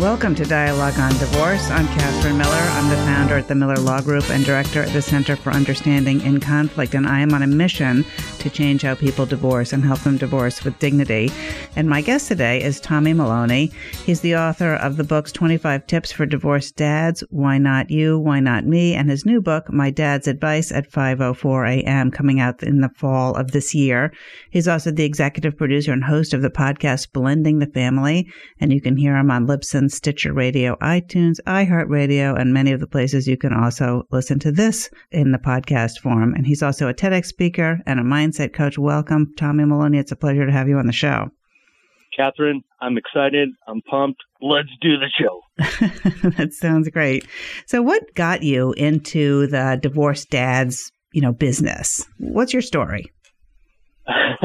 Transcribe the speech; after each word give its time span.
Welcome 0.00 0.34
to 0.36 0.44
Dialogue 0.46 0.98
on 0.98 1.10
Divorce. 1.18 1.68
I'm 1.68 1.86
Catherine 1.88 2.38
Miller. 2.38 2.48
I'm 2.50 2.88
the 2.88 2.96
founder 3.04 3.36
at 3.36 3.48
the 3.48 3.54
Miller 3.54 3.76
Law 3.76 4.00
Group 4.00 4.30
and 4.30 4.42
director 4.46 4.82
at 4.82 4.94
the 4.94 5.02
Center 5.02 5.36
for 5.36 5.50
Understanding 5.50 6.22
in 6.22 6.40
Conflict, 6.40 6.94
and 6.94 7.06
I 7.06 7.20
am 7.20 7.34
on 7.34 7.42
a 7.42 7.46
mission 7.46 8.06
to 8.40 8.50
change 8.50 8.82
how 8.82 8.94
people 8.94 9.26
divorce 9.26 9.72
and 9.72 9.84
help 9.84 10.00
them 10.00 10.16
divorce 10.16 10.64
with 10.64 10.78
dignity. 10.78 11.30
And 11.76 11.88
my 11.88 12.00
guest 12.00 12.28
today 12.28 12.62
is 12.62 12.80
Tommy 12.80 13.12
Maloney. 13.12 13.70
He's 14.04 14.20
the 14.20 14.36
author 14.36 14.74
of 14.74 14.96
the 14.96 15.04
books 15.04 15.32
25 15.32 15.86
Tips 15.86 16.12
for 16.12 16.26
Divorced 16.26 16.76
Dads, 16.76 17.22
Why 17.30 17.58
Not 17.58 17.90
You, 17.90 18.18
Why 18.18 18.40
Not 18.40 18.66
Me, 18.66 18.94
and 18.94 19.08
his 19.08 19.24
new 19.24 19.40
book, 19.40 19.72
My 19.72 19.90
Dad's 19.90 20.26
Advice 20.26 20.72
at 20.72 20.90
5:04 20.90 21.68
a.m., 21.68 22.10
coming 22.10 22.40
out 22.40 22.62
in 22.62 22.80
the 22.80 22.90
fall 22.96 23.34
of 23.34 23.52
this 23.52 23.74
year. 23.74 24.12
He's 24.50 24.68
also 24.68 24.90
the 24.90 25.04
executive 25.04 25.56
producer 25.56 25.92
and 25.92 26.04
host 26.04 26.34
of 26.34 26.42
the 26.42 26.50
podcast 26.50 27.12
Blending 27.12 27.58
the 27.58 27.66
Family, 27.66 28.30
and 28.60 28.72
you 28.72 28.80
can 28.80 28.96
hear 28.96 29.16
him 29.16 29.30
on 29.30 29.46
Libsyn 29.46 29.90
Stitcher 29.90 30.32
Radio, 30.32 30.76
iTunes, 30.76 31.36
iHeartRadio, 31.46 32.38
and 32.38 32.52
many 32.52 32.72
of 32.72 32.80
the 32.80 32.86
places 32.86 33.28
you 33.28 33.36
can 33.36 33.52
also 33.52 34.06
listen 34.10 34.38
to 34.40 34.52
this 34.52 34.90
in 35.10 35.32
the 35.32 35.38
podcast 35.38 35.98
form. 36.00 36.34
And 36.34 36.46
he's 36.46 36.62
also 36.62 36.88
a 36.88 36.94
TEDx 36.94 37.26
speaker 37.26 37.80
and 37.86 38.00
a 38.00 38.04
mindset 38.30 38.52
coach. 38.52 38.78
Welcome, 38.78 39.34
Tommy 39.36 39.64
Maloney. 39.64 39.98
It's 39.98 40.12
a 40.12 40.16
pleasure 40.16 40.46
to 40.46 40.52
have 40.52 40.68
you 40.68 40.78
on 40.78 40.86
the 40.86 40.92
show. 40.92 41.30
Catherine, 42.16 42.62
I'm 42.80 42.98
excited. 42.98 43.50
I'm 43.66 43.82
pumped. 43.82 44.20
Let's 44.40 44.68
do 44.80 44.96
the 44.98 45.10
show. 45.18 46.30
that 46.30 46.52
sounds 46.52 46.88
great. 46.88 47.26
So, 47.66 47.82
what 47.82 48.14
got 48.14 48.42
you 48.42 48.72
into 48.72 49.46
the 49.46 49.78
divorced 49.80 50.30
dad's, 50.30 50.90
you 51.12 51.22
know, 51.22 51.32
business? 51.32 52.04
What's 52.18 52.52
your 52.52 52.62
story? 52.62 53.12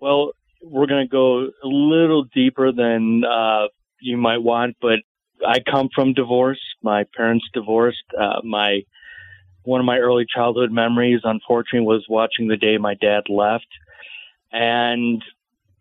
well, 0.00 0.32
we're 0.62 0.86
going 0.86 1.06
to 1.06 1.10
go 1.10 1.42
a 1.42 1.68
little 1.68 2.24
deeper 2.34 2.72
than 2.72 3.22
uh, 3.24 3.66
you 4.00 4.16
might 4.16 4.38
want, 4.38 4.76
but 4.80 5.00
I 5.46 5.58
come 5.60 5.88
from 5.94 6.14
divorce. 6.14 6.60
My 6.82 7.04
parents 7.16 7.44
divorced. 7.52 8.02
Uh, 8.18 8.40
my 8.44 8.80
one 9.68 9.80
of 9.80 9.84
my 9.84 9.98
early 9.98 10.24
childhood 10.34 10.72
memories, 10.72 11.20
unfortunately, 11.24 11.86
was 11.86 12.06
watching 12.08 12.48
the 12.48 12.56
day 12.56 12.78
my 12.78 12.94
dad 12.94 13.24
left, 13.28 13.66
and 14.50 15.22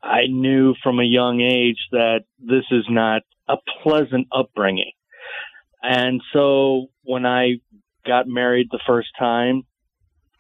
I 0.04 0.28
knew 0.28 0.76
from 0.84 1.00
a 1.00 1.06
young 1.06 1.40
age 1.40 1.80
that 1.92 2.26
this 2.38 2.66
is 2.70 2.84
not 2.90 3.22
a 3.48 3.56
pleasant 3.82 4.28
upbringing. 4.30 4.92
And 5.82 6.22
so 6.34 6.88
when 7.04 7.26
I 7.26 7.62
got 8.06 8.28
married 8.28 8.68
the 8.72 8.82
first 8.86 9.08
time, 9.18 9.64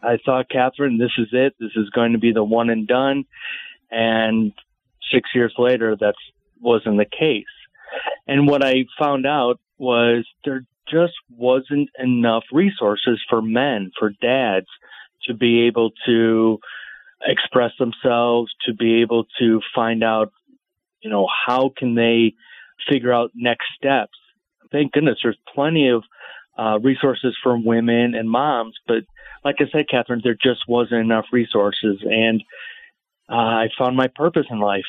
I 0.03 0.17
thought, 0.25 0.49
Catherine, 0.49 0.97
this 0.97 1.13
is 1.17 1.29
it. 1.31 1.55
This 1.57 1.71
is 1.77 1.89
going 1.91 2.11
to 2.11 2.19
be 2.19 2.33
the 2.33 2.43
one 2.43 2.69
and 2.69 2.85
done. 2.85 3.23
And 3.89 4.51
six 5.09 5.29
years 5.33 5.53
later, 5.57 5.95
that 5.95 6.15
wasn't 6.59 6.97
the 6.97 7.05
case. 7.05 7.45
And 8.27 8.45
what 8.45 8.61
I 8.61 8.83
found 8.99 9.25
out 9.25 9.61
was 9.77 10.27
there 10.43 10.65
just 10.89 11.13
wasn't 11.29 11.89
enough 11.99 12.43
resources 12.51 13.21
for 13.29 13.41
men, 13.41 13.91
for 13.97 14.11
dads, 14.21 14.67
to 15.25 15.33
be 15.33 15.67
able 15.67 15.91
to 16.05 16.59
express 17.25 17.71
themselves, 17.79 18.53
to 18.65 18.73
be 18.73 19.01
able 19.01 19.25
to 19.39 19.59
find 19.73 20.03
out, 20.03 20.31
you 21.01 21.09
know, 21.09 21.27
how 21.47 21.71
can 21.75 21.95
they 21.95 22.33
figure 22.89 23.13
out 23.13 23.31
next 23.35 23.65
steps. 23.75 24.17
Thank 24.71 24.91
goodness 24.91 25.17
there's 25.23 25.37
plenty 25.53 25.89
of 25.89 26.03
uh, 26.57 26.79
resources 26.79 27.35
for 27.41 27.57
women 27.57 28.15
and 28.15 28.29
moms, 28.29 28.75
but 28.87 29.03
like 29.43 29.55
I 29.59 29.65
said, 29.71 29.85
Catherine, 29.89 30.21
there 30.23 30.35
just 30.35 30.61
wasn't 30.67 31.01
enough 31.01 31.25
resources, 31.31 31.99
and 32.03 32.43
uh, 33.29 33.35
I 33.35 33.67
found 33.77 33.95
my 33.95 34.07
purpose 34.13 34.45
in 34.49 34.59
life. 34.59 34.85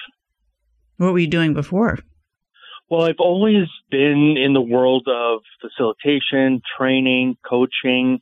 What 0.96 1.12
were 1.12 1.18
you 1.18 1.26
doing 1.26 1.54
before? 1.54 1.98
Well, 2.90 3.02
I've 3.02 3.20
always 3.20 3.66
been 3.90 4.36
in 4.42 4.54
the 4.54 4.62
world 4.62 5.08
of 5.08 5.40
facilitation, 5.60 6.62
training, 6.78 7.36
coaching, 7.46 8.20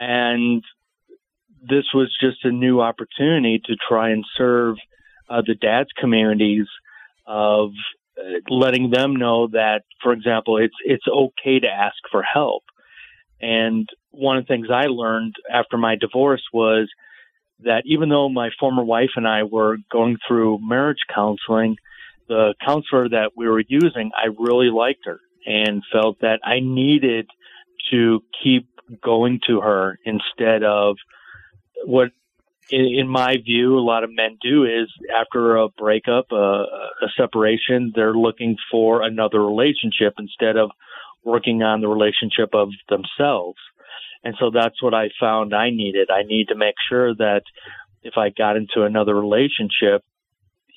and 0.00 0.64
this 1.60 1.84
was 1.94 2.12
just 2.20 2.44
a 2.44 2.50
new 2.50 2.80
opportunity 2.80 3.60
to 3.64 3.76
try 3.88 4.10
and 4.10 4.24
serve 4.36 4.76
uh, 5.30 5.42
the 5.46 5.54
dads 5.54 5.90
communities 5.96 6.66
of 7.26 7.70
uh, 8.18 8.40
letting 8.52 8.90
them 8.90 9.14
know 9.14 9.46
that, 9.46 9.82
for 10.02 10.12
example, 10.12 10.56
it's 10.56 10.74
it's 10.84 11.06
okay 11.06 11.60
to 11.60 11.68
ask 11.68 11.94
for 12.10 12.22
help. 12.24 12.64
And 13.40 13.88
one 14.10 14.36
of 14.36 14.44
the 14.44 14.48
things 14.48 14.66
I 14.68 14.86
learned 14.86 15.36
after 15.52 15.78
my 15.78 15.94
divorce 15.94 16.42
was 16.52 16.88
that 17.60 17.84
even 17.86 18.08
though 18.08 18.28
my 18.28 18.50
former 18.58 18.82
wife 18.82 19.10
and 19.14 19.28
I 19.28 19.44
were 19.44 19.76
going 19.92 20.16
through 20.26 20.58
marriage 20.60 21.04
counseling, 21.14 21.76
the 22.32 22.54
counselor 22.64 23.10
that 23.10 23.32
we 23.36 23.46
were 23.46 23.62
using, 23.68 24.10
I 24.16 24.28
really 24.38 24.70
liked 24.70 25.04
her 25.04 25.20
and 25.44 25.82
felt 25.92 26.20
that 26.20 26.40
I 26.42 26.60
needed 26.60 27.26
to 27.90 28.20
keep 28.42 28.68
going 29.04 29.40
to 29.48 29.60
her 29.60 29.98
instead 30.04 30.64
of 30.64 30.96
what, 31.84 32.08
in, 32.70 32.86
in 33.00 33.08
my 33.08 33.36
view, 33.44 33.78
a 33.78 33.84
lot 33.92 34.04
of 34.04 34.10
men 34.10 34.38
do 34.40 34.64
is 34.64 34.88
after 35.14 35.56
a 35.56 35.68
breakup, 35.68 36.26
a, 36.32 36.64
a 37.06 37.08
separation, 37.16 37.92
they're 37.94 38.14
looking 38.14 38.56
for 38.70 39.02
another 39.02 39.44
relationship 39.44 40.14
instead 40.18 40.56
of 40.56 40.70
working 41.24 41.62
on 41.62 41.80
the 41.80 41.88
relationship 41.88 42.54
of 42.54 42.68
themselves. 42.88 43.58
And 44.24 44.34
so 44.40 44.50
that's 44.50 44.82
what 44.82 44.94
I 44.94 45.10
found 45.20 45.54
I 45.54 45.70
needed. 45.70 46.08
I 46.10 46.22
need 46.22 46.48
to 46.48 46.56
make 46.56 46.76
sure 46.88 47.14
that 47.14 47.42
if 48.02 48.14
I 48.16 48.30
got 48.30 48.56
into 48.56 48.84
another 48.84 49.14
relationship, 49.14 50.02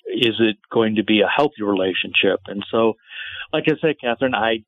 is 0.07 0.35
it 0.39 0.57
going 0.71 0.95
to 0.95 1.03
be 1.03 1.21
a 1.21 1.27
healthy 1.27 1.63
relationship? 1.63 2.39
And 2.47 2.63
so, 2.71 2.93
like 3.53 3.65
I 3.67 3.73
said, 3.81 3.95
Catherine, 4.01 4.35
I 4.35 4.63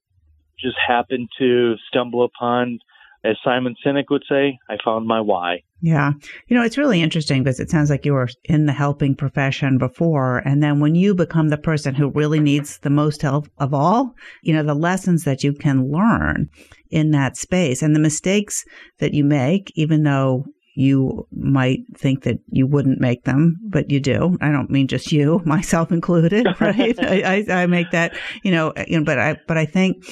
just 0.59 0.78
happened 0.88 1.30
to 1.40 1.75
stumble 1.88 2.24
upon, 2.24 2.80
as 3.24 3.36
Simon 3.44 3.75
Sinek 3.86 4.06
would 4.09 4.24
say, 4.30 4.58
I 4.70 4.78
found 4.84 5.08
my 5.08 5.22
why. 5.22 5.64
Yeah. 5.81 6.14
You 6.48 6.58
know, 6.58 6.64
it's 6.64 6.78
really 6.78 7.02
interesting 7.02 7.44
because 7.44 7.59
it 7.59 7.70
sounds 7.70 7.90
like 7.90 8.06
you 8.06 8.14
were 8.14 8.30
in 8.46 8.66
the 8.66 8.74
helping 8.74 9.16
profession 9.16 9.78
before. 9.78 10.40
And 10.40 10.64
then 10.64 10.80
when 10.80 10.96
you 10.96 11.14
become 11.14 11.50
the 11.50 11.58
person 11.58 11.94
who 11.94 12.09
really 12.09 12.40
needs 12.40 12.80
the 12.80 12.90
most 12.90 13.22
help 13.22 13.48
of 13.59 13.74
all, 13.74 14.16
you 14.42 14.54
know, 14.54 14.64
the 14.64 14.74
lessons 14.74 15.24
that 15.25 15.44
you 15.44 15.54
can 15.54 15.92
learn 15.92 16.50
in 16.90 17.12
that 17.12 17.38
space 17.38 17.84
and 17.84 17.96
the 17.96 18.00
mistakes 18.00 18.64
that 19.00 19.14
you 19.14 19.24
make, 19.24 19.72
even 19.75 20.04
though 20.04 20.46
you 20.77 21.27
might 21.31 21.79
think 21.97 22.21
that 22.23 22.38
you 22.51 22.67
wouldn't 22.67 23.01
make 23.01 23.23
them, 23.23 23.57
but 23.63 23.89
you 23.89 23.99
do. 23.99 24.38
I 24.41 24.51
don't 24.51 24.69
mean 24.69 24.88
just 24.88 25.11
you, 25.11 25.41
myself 25.45 25.91
included, 25.91 26.45
right? 26.59 26.95
I, 26.99 27.45
I, 27.49 27.63
I, 27.63 27.65
make 27.65 27.89
that, 27.91 28.15
you 28.43 28.51
know, 28.51 28.69
uh, 28.77 28.85
you 28.88 28.99
know, 28.99 29.03
but 29.03 29.17
I, 29.17 29.38
but 29.47 29.57
I 29.57 29.65
think 29.65 30.05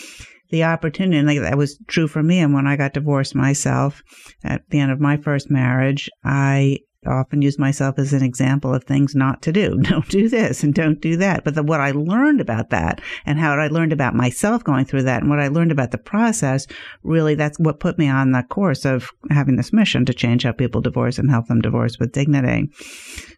the 0.50 0.64
opportunity, 0.64 1.20
and 1.20 1.28
like 1.28 1.40
that 1.40 1.56
was 1.56 1.78
true 1.86 2.08
for 2.08 2.24
me. 2.24 2.40
And 2.40 2.52
when 2.52 2.66
I 2.66 2.78
got 2.78 2.94
divorced 2.94 3.36
myself 3.36 4.02
at 4.44 4.68
the 4.72 4.80
end 4.80 4.92
of 4.92 5.00
my 5.00 5.18
first 5.18 5.52
marriage, 5.52 6.10
I 6.24 6.80
often 7.08 7.42
use 7.42 7.60
myself 7.60 7.98
as 7.98 8.14
an 8.14 8.24
example 8.24 8.74
of 8.74 8.84
things 8.84 9.16
not 9.16 9.42
to 9.44 9.52
do. 9.52 9.78
Don't 9.82 10.08
do 10.10 10.30
this 10.30 10.64
and 10.64 10.74
don't 10.74 11.02
do 11.02 11.18
that. 11.18 11.44
But 11.44 11.56
the, 11.56 11.64
what 11.64 11.80
I 11.80 11.92
learned 11.92 12.42
about 12.42 12.70
that 12.70 13.02
and 13.26 13.40
how 13.40 13.54
I 13.54 13.68
learned 13.68 13.94
about 13.94 14.16
myself 14.16 14.64
going 14.64 14.86
through 14.86 15.04
that 15.04 15.22
and 15.22 15.30
what 15.30 15.40
I 15.40 15.48
learned 15.48 15.72
about 15.72 15.92
the 15.92 15.98
process, 15.98 16.68
really 17.04 17.36
that's 17.36 17.60
what 17.60 17.80
put 17.80 17.98
me 17.98 18.08
on 18.08 18.32
the 18.32 18.44
course 18.44 18.86
of 18.86 19.10
having 19.30 19.56
this 19.56 19.74
mission 19.74 20.06
to 20.06 20.14
change 20.14 20.44
how 20.44 20.52
people 20.52 20.82
divorce 20.82 21.18
and 21.18 21.30
help 21.30 21.48
them 21.48 21.62
divorce 21.62 21.98
with 22.00 22.12
dignity. 22.12 22.70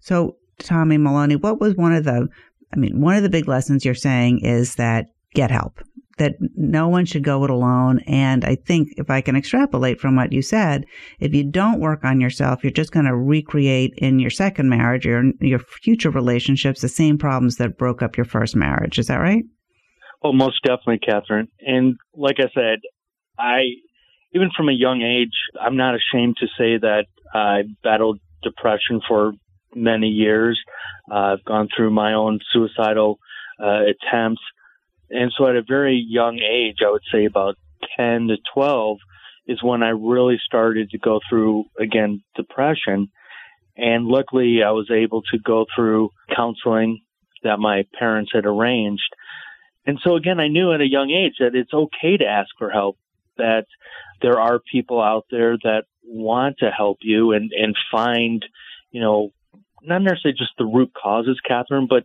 So, 0.02 0.38
Tommy 0.60 0.98
Maloney, 0.98 1.36
what 1.36 1.60
was 1.60 1.76
one 1.76 1.94
of 1.94 2.04
the, 2.04 2.28
I 2.74 2.78
mean, 2.78 3.00
one 3.00 3.16
of 3.16 3.24
the 3.24 3.30
big 3.30 3.48
lessons 3.48 3.86
you're 3.86 3.94
saying 3.94 4.40
is 4.40 4.76
that 4.76 5.08
get 5.34 5.52
help 5.52 5.80
that 6.18 6.36
no 6.56 6.88
one 6.88 7.06
should 7.06 7.24
go 7.24 7.44
it 7.44 7.50
alone. 7.50 8.00
And 8.08 8.44
I 8.44 8.56
think 8.56 8.90
if 8.98 9.10
I 9.10 9.22
can 9.22 9.36
extrapolate 9.36 10.00
from 10.00 10.16
what 10.16 10.34
you 10.34 10.42
said, 10.42 10.86
if 11.20 11.34
you 11.34 11.44
don't 11.44 11.80
work 11.80 12.04
on 12.04 12.20
yourself, 12.20 12.64
you're 12.64 12.72
just 12.72 12.92
going 12.92 13.06
to 13.06 13.16
recreate 13.16 13.94
in 13.98 14.20
your 14.20 14.30
second 14.30 14.70
marriage 14.70 15.06
or 15.06 15.24
your 15.40 15.60
future 15.60 16.10
relationships 16.10 16.82
the 16.82 16.90
same 16.90 17.18
problems 17.18 17.58
that 17.58 17.78
broke 17.78 18.02
up 18.02 18.18
your 18.18 18.26
first 18.26 18.56
marriage. 18.56 19.00
Is 19.00 19.08
that 19.08 19.18
right? 19.18 19.44
Oh, 20.24 20.34
most 20.34 20.64
definitely, 20.64 21.00
Catherine. 21.00 21.48
And 21.62 21.96
like 22.16 22.38
I 22.40 22.50
said, 22.54 22.80
I, 23.38 23.60
even 24.34 24.50
from 24.56 24.70
a 24.70 24.74
young 24.74 25.02
age, 25.02 25.34
I'm 25.62 25.78
not 25.78 25.96
ashamed 25.96 26.38
to 26.40 26.48
say 26.58 26.78
that 26.78 27.06
I 27.34 27.64
battled 27.84 28.20
depression 28.44 29.02
for 29.08 29.34
many 29.76 30.08
years. 30.08 30.60
Uh, 31.12 31.36
I've 31.36 31.46
gone 31.46 31.70
through 31.76 31.92
my 31.92 32.14
own 32.14 32.40
suicidal 32.52 33.20
uh, 33.62 33.82
attempts. 33.84 34.42
And 35.10 35.32
so 35.38 35.48
at 35.48 35.56
a 35.56 35.64
very 35.68 36.04
young 36.08 36.40
age, 36.40 36.78
I 36.86 36.92
would 36.92 37.04
say 37.12 37.26
about 37.26 37.56
10 37.98 38.28
to 38.28 38.38
12, 38.54 38.98
is 39.48 39.64
when 39.64 39.82
I 39.82 39.90
really 39.90 40.40
started 40.46 40.90
to 40.90 40.98
go 40.98 41.20
through, 41.30 41.66
again, 41.80 42.24
depression. 42.36 43.10
And 43.78 44.06
luckily, 44.06 44.62
I 44.64 44.72
was 44.72 44.90
able 44.92 45.22
to 45.32 45.38
go 45.38 45.66
through 45.74 46.10
counseling 46.36 47.02
that 47.44 47.60
my 47.60 47.86
parents 47.98 48.32
had 48.34 48.46
arranged. 48.46 49.16
And 49.86 50.00
so, 50.04 50.16
again, 50.16 50.40
I 50.40 50.50
knew 50.50 50.74
at 50.74 50.82
a 50.82 50.90
young 50.90 51.12
age 51.12 51.36
that 51.40 51.56
it's 51.56 51.74
okay 51.74 52.18
to 52.18 52.26
ask 52.26 52.50
for 52.58 52.70
help, 52.70 52.98
that 53.38 53.66
there 54.22 54.40
are 54.40 54.60
people 54.60 55.02
out 55.02 55.26
there 55.32 55.58
that 55.64 55.84
want 56.04 56.58
to 56.60 56.70
help 56.70 56.98
you 57.02 57.32
and, 57.32 57.52
and 57.54 57.76
find, 57.92 58.44
you 58.92 59.00
know, 59.00 59.32
not 59.84 60.02
necessarily 60.02 60.38
just 60.38 60.52
the 60.58 60.66
root 60.66 60.92
causes, 60.94 61.40
Catherine, 61.48 61.88
but 61.90 62.04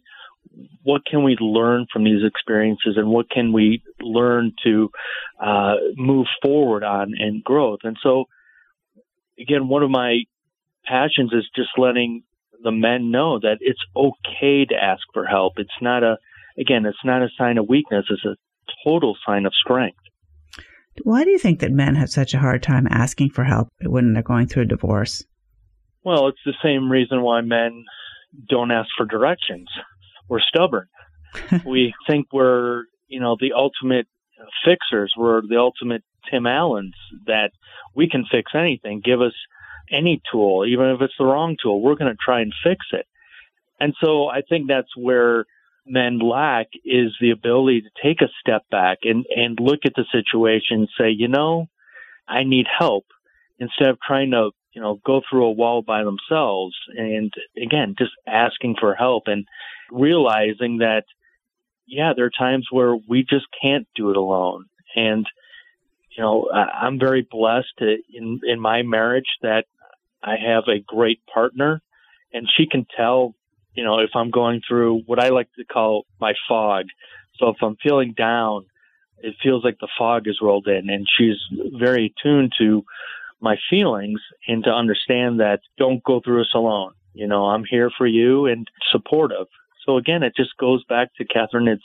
what 0.82 1.02
can 1.06 1.22
we 1.22 1.36
learn 1.40 1.86
from 1.92 2.04
these 2.04 2.24
experiences 2.24 2.94
and 2.96 3.08
what 3.08 3.30
can 3.30 3.52
we 3.52 3.82
learn 4.00 4.52
to 4.64 4.90
uh, 5.42 5.74
move 5.96 6.26
forward 6.42 6.84
on 6.84 7.12
and 7.18 7.42
growth? 7.42 7.80
And 7.84 7.96
so, 8.02 8.24
again, 9.38 9.68
one 9.68 9.82
of 9.82 9.90
my 9.90 10.20
passions 10.84 11.32
is 11.32 11.48
just 11.54 11.70
letting 11.78 12.22
the 12.62 12.72
men 12.72 13.10
know 13.10 13.38
that 13.38 13.58
it's 13.60 13.80
okay 13.96 14.64
to 14.64 14.74
ask 14.74 15.02
for 15.12 15.24
help. 15.24 15.54
It's 15.56 15.70
not 15.80 16.02
a, 16.02 16.18
again, 16.58 16.84
it's 16.86 17.04
not 17.04 17.22
a 17.22 17.28
sign 17.38 17.58
of 17.58 17.68
weakness. 17.68 18.06
It's 18.10 18.24
a 18.24 18.36
total 18.86 19.16
sign 19.26 19.46
of 19.46 19.52
strength. 19.54 19.98
Why 21.04 21.24
do 21.24 21.30
you 21.30 21.38
think 21.38 21.60
that 21.60 21.72
men 21.72 21.94
have 21.94 22.10
such 22.10 22.34
a 22.34 22.38
hard 22.38 22.62
time 22.62 22.86
asking 22.90 23.30
for 23.30 23.44
help 23.44 23.68
when 23.82 24.12
they're 24.12 24.22
going 24.22 24.46
through 24.46 24.64
a 24.64 24.66
divorce? 24.66 25.24
Well, 26.04 26.28
it's 26.28 26.38
the 26.44 26.54
same 26.62 26.90
reason 26.90 27.22
why 27.22 27.40
men 27.40 27.84
don't 28.48 28.70
ask 28.70 28.88
for 28.96 29.06
directions. 29.06 29.68
We're 30.28 30.40
stubborn. 30.40 30.88
we 31.66 31.94
think 32.08 32.28
we're, 32.32 32.84
you 33.08 33.20
know, 33.20 33.36
the 33.38 33.52
ultimate 33.54 34.06
fixers. 34.64 35.14
We're 35.16 35.42
the 35.42 35.58
ultimate 35.58 36.02
Tim 36.30 36.46
Allens 36.46 36.94
that 37.26 37.50
we 37.94 38.08
can 38.08 38.24
fix 38.30 38.52
anything. 38.54 39.02
Give 39.04 39.20
us 39.20 39.34
any 39.90 40.20
tool, 40.30 40.64
even 40.66 40.86
if 40.86 41.00
it's 41.00 41.14
the 41.18 41.24
wrong 41.24 41.56
tool, 41.62 41.80
we're 41.80 41.96
going 41.96 42.10
to 42.10 42.18
try 42.24 42.40
and 42.40 42.52
fix 42.64 42.86
it. 42.92 43.06
And 43.80 43.94
so 44.02 44.28
I 44.28 44.42
think 44.48 44.68
that's 44.68 44.96
where 44.96 45.44
men 45.86 46.18
lack 46.20 46.68
is 46.84 47.16
the 47.20 47.30
ability 47.30 47.82
to 47.82 47.90
take 48.02 48.22
a 48.22 48.30
step 48.40 48.62
back 48.70 48.98
and, 49.02 49.24
and 49.34 49.58
look 49.60 49.80
at 49.84 49.94
the 49.96 50.04
situation 50.12 50.80
and 50.80 50.88
say, 50.98 51.10
you 51.10 51.28
know, 51.28 51.66
I 52.28 52.44
need 52.44 52.66
help 52.78 53.04
instead 53.58 53.88
of 53.88 53.98
trying 54.06 54.30
to, 54.30 54.50
you 54.72 54.80
know, 54.80 55.00
go 55.04 55.20
through 55.28 55.46
a 55.46 55.52
wall 55.52 55.82
by 55.82 56.04
themselves. 56.04 56.74
And 56.96 57.32
again, 57.60 57.96
just 57.98 58.12
asking 58.26 58.76
for 58.80 58.94
help 58.94 59.24
and 59.26 59.44
realizing 59.92 60.78
that, 60.78 61.04
yeah, 61.86 62.12
there 62.16 62.24
are 62.24 62.30
times 62.30 62.68
where 62.70 62.96
we 62.96 63.22
just 63.22 63.46
can't 63.60 63.86
do 63.94 64.10
it 64.10 64.16
alone. 64.16 64.66
And, 64.96 65.26
you 66.16 66.22
know, 66.22 66.48
I'm 66.50 66.98
very 66.98 67.26
blessed 67.28 67.80
in, 67.80 68.40
in 68.44 68.60
my 68.60 68.82
marriage 68.82 69.28
that 69.42 69.64
I 70.22 70.36
have 70.36 70.64
a 70.68 70.80
great 70.80 71.20
partner 71.32 71.82
and 72.32 72.48
she 72.56 72.66
can 72.66 72.86
tell 72.96 73.34
you 73.74 73.84
know, 73.84 73.98
if 74.00 74.10
I'm 74.14 74.30
going 74.30 74.60
through 74.66 75.02
what 75.06 75.18
I 75.18 75.30
like 75.30 75.48
to 75.58 75.64
call 75.64 76.06
my 76.20 76.34
fog. 76.48 76.86
So 77.38 77.48
if 77.48 77.56
I'm 77.62 77.76
feeling 77.82 78.12
down, 78.16 78.66
it 79.18 79.34
feels 79.42 79.64
like 79.64 79.78
the 79.80 79.88
fog 79.96 80.26
is 80.26 80.38
rolled 80.42 80.66
in, 80.66 80.90
and 80.90 81.06
she's 81.16 81.36
very 81.78 82.12
attuned 82.12 82.52
to 82.58 82.84
my 83.40 83.56
feelings 83.70 84.20
and 84.46 84.64
to 84.64 84.70
understand 84.70 85.40
that 85.40 85.60
don't 85.78 86.02
go 86.04 86.20
through 86.20 86.40
this 86.40 86.54
alone. 86.54 86.92
You 87.14 87.26
know, 87.26 87.46
I'm 87.46 87.64
here 87.64 87.90
for 87.96 88.06
you 88.06 88.46
and 88.46 88.66
supportive. 88.90 89.46
So 89.86 89.96
again, 89.96 90.22
it 90.22 90.34
just 90.36 90.56
goes 90.58 90.84
back 90.88 91.08
to 91.16 91.24
Catherine. 91.24 91.68
It's 91.68 91.82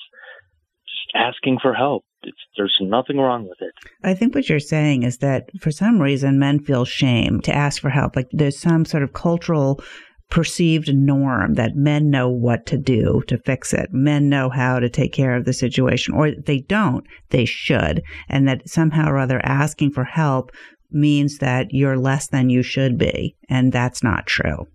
just 0.85 1.15
asking 1.15 1.59
for 1.61 1.73
help. 1.73 2.03
It's, 2.23 2.37
there's 2.57 2.75
nothing 2.81 3.17
wrong 3.17 3.47
with 3.47 3.57
it. 3.61 3.73
I 4.03 4.13
think 4.13 4.35
what 4.35 4.49
you're 4.49 4.59
saying 4.59 5.03
is 5.03 5.19
that 5.19 5.49
for 5.61 5.71
some 5.71 6.01
reason 6.01 6.39
men 6.39 6.59
feel 6.59 6.85
shame 6.85 7.41
to 7.41 7.55
ask 7.55 7.81
for 7.81 7.89
help. 7.89 8.15
Like 8.15 8.29
there's 8.31 8.59
some 8.59 8.85
sort 8.85 9.03
of 9.03 9.13
cultural 9.13 9.81
perceived 10.29 10.93
norm 10.93 11.53
that 11.53 11.75
men 11.75 12.09
know 12.09 12.29
what 12.29 12.65
to 12.65 12.77
do 12.77 13.23
to 13.27 13.37
fix 13.37 13.73
it. 13.73 13.93
Men 13.93 14.29
know 14.29 14.49
how 14.49 14.79
to 14.79 14.89
take 14.89 15.13
care 15.13 15.35
of 15.35 15.45
the 15.45 15.53
situation, 15.53 16.13
or 16.13 16.31
they 16.31 16.59
don't, 16.59 17.05
they 17.29 17.45
should. 17.45 18.03
And 18.27 18.47
that 18.47 18.67
somehow 18.67 19.09
or 19.09 19.17
other 19.17 19.39
asking 19.45 19.91
for 19.91 20.03
help 20.03 20.51
means 20.91 21.37
that 21.37 21.67
you're 21.71 21.97
less 21.97 22.27
than 22.27 22.49
you 22.49 22.61
should 22.61 22.97
be. 22.97 23.35
And 23.49 23.71
that's 23.71 24.03
not 24.03 24.25
true. 24.25 24.67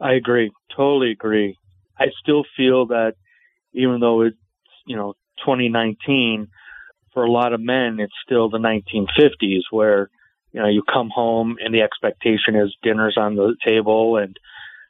I 0.00 0.12
agree. 0.12 0.52
Totally 0.76 1.10
agree. 1.10 1.56
I 1.98 2.06
still 2.22 2.44
feel 2.56 2.86
that 2.86 3.14
even 3.72 4.00
though 4.00 4.22
it's, 4.22 4.36
you 4.86 4.96
know, 4.96 5.14
2019, 5.44 6.48
for 7.12 7.24
a 7.24 7.30
lot 7.30 7.52
of 7.52 7.60
men, 7.60 7.98
it's 8.00 8.12
still 8.24 8.50
the 8.50 8.58
1950s 8.58 9.62
where 9.70 10.10
you 10.56 10.62
know, 10.62 10.68
you 10.68 10.82
come 10.82 11.10
home 11.14 11.56
and 11.62 11.74
the 11.74 11.82
expectation 11.82 12.56
is 12.56 12.74
dinner's 12.82 13.18
on 13.18 13.36
the 13.36 13.56
table 13.62 14.16
and 14.16 14.38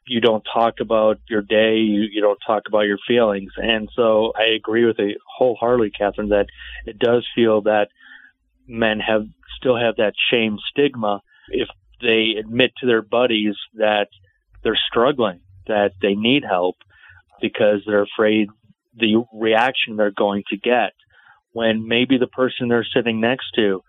you 0.07 0.21
don't 0.21 0.45
talk 0.53 0.75
about 0.79 1.17
your 1.29 1.41
day, 1.41 1.75
you, 1.75 2.07
you 2.09 2.21
don't 2.21 2.39
talk 2.47 2.63
about 2.69 2.85
your 2.85 2.97
feelings. 3.05 3.51
And 3.57 3.89
so 3.93 4.31
I 4.37 4.55
agree 4.55 4.85
with 4.85 4.95
you 4.97 5.17
wholeheartedly, 5.37 5.91
Catherine, 5.91 6.29
that 6.29 6.45
it 6.85 6.97
does 6.97 7.27
feel 7.35 7.63
that 7.63 7.89
men 8.65 9.01
have 9.01 9.23
still 9.59 9.77
have 9.77 9.97
that 9.97 10.13
shame 10.31 10.57
stigma 10.69 11.21
if 11.49 11.67
they 12.01 12.35
admit 12.39 12.71
to 12.77 12.87
their 12.87 13.01
buddies 13.01 13.55
that 13.73 14.07
they're 14.63 14.79
struggling, 14.89 15.41
that 15.67 15.91
they 16.01 16.15
need 16.15 16.45
help 16.49 16.77
because 17.41 17.81
they're 17.85 18.03
afraid 18.03 18.49
the 18.95 19.23
reaction 19.33 19.95
they're 19.95 20.11
going 20.11 20.43
to 20.49 20.57
get 20.57 20.93
when 21.51 21.87
maybe 21.87 22.17
the 22.17 22.27
person 22.27 22.67
they're 22.67 22.87
sitting 22.93 23.21
next 23.21 23.45
to 23.55 23.81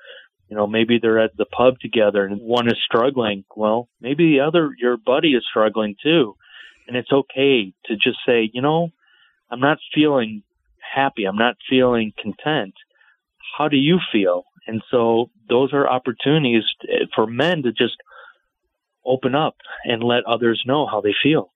you 0.48 0.56
know, 0.56 0.66
maybe 0.66 0.98
they're 1.00 1.20
at 1.20 1.36
the 1.36 1.44
pub 1.44 1.78
together 1.80 2.24
and 2.24 2.40
one 2.40 2.68
is 2.68 2.78
struggling. 2.84 3.44
Well, 3.54 3.88
maybe 4.00 4.32
the 4.32 4.40
other, 4.40 4.70
your 4.78 4.96
buddy 4.96 5.32
is 5.32 5.44
struggling 5.48 5.94
too. 6.02 6.36
And 6.86 6.96
it's 6.96 7.12
okay 7.12 7.74
to 7.84 7.94
just 7.94 8.18
say, 8.26 8.50
you 8.52 8.62
know, 8.62 8.88
I'm 9.50 9.60
not 9.60 9.78
feeling 9.94 10.42
happy. 10.94 11.24
I'm 11.24 11.36
not 11.36 11.56
feeling 11.68 12.12
content. 12.20 12.72
How 13.58 13.68
do 13.68 13.76
you 13.76 13.98
feel? 14.10 14.44
And 14.66 14.82
so 14.90 15.30
those 15.48 15.72
are 15.74 15.88
opportunities 15.88 16.64
for 17.14 17.26
men 17.26 17.62
to 17.64 17.72
just 17.72 17.96
open 19.04 19.34
up 19.34 19.56
and 19.84 20.02
let 20.02 20.24
others 20.24 20.62
know 20.66 20.86
how 20.86 21.02
they 21.02 21.14
feel. 21.22 21.50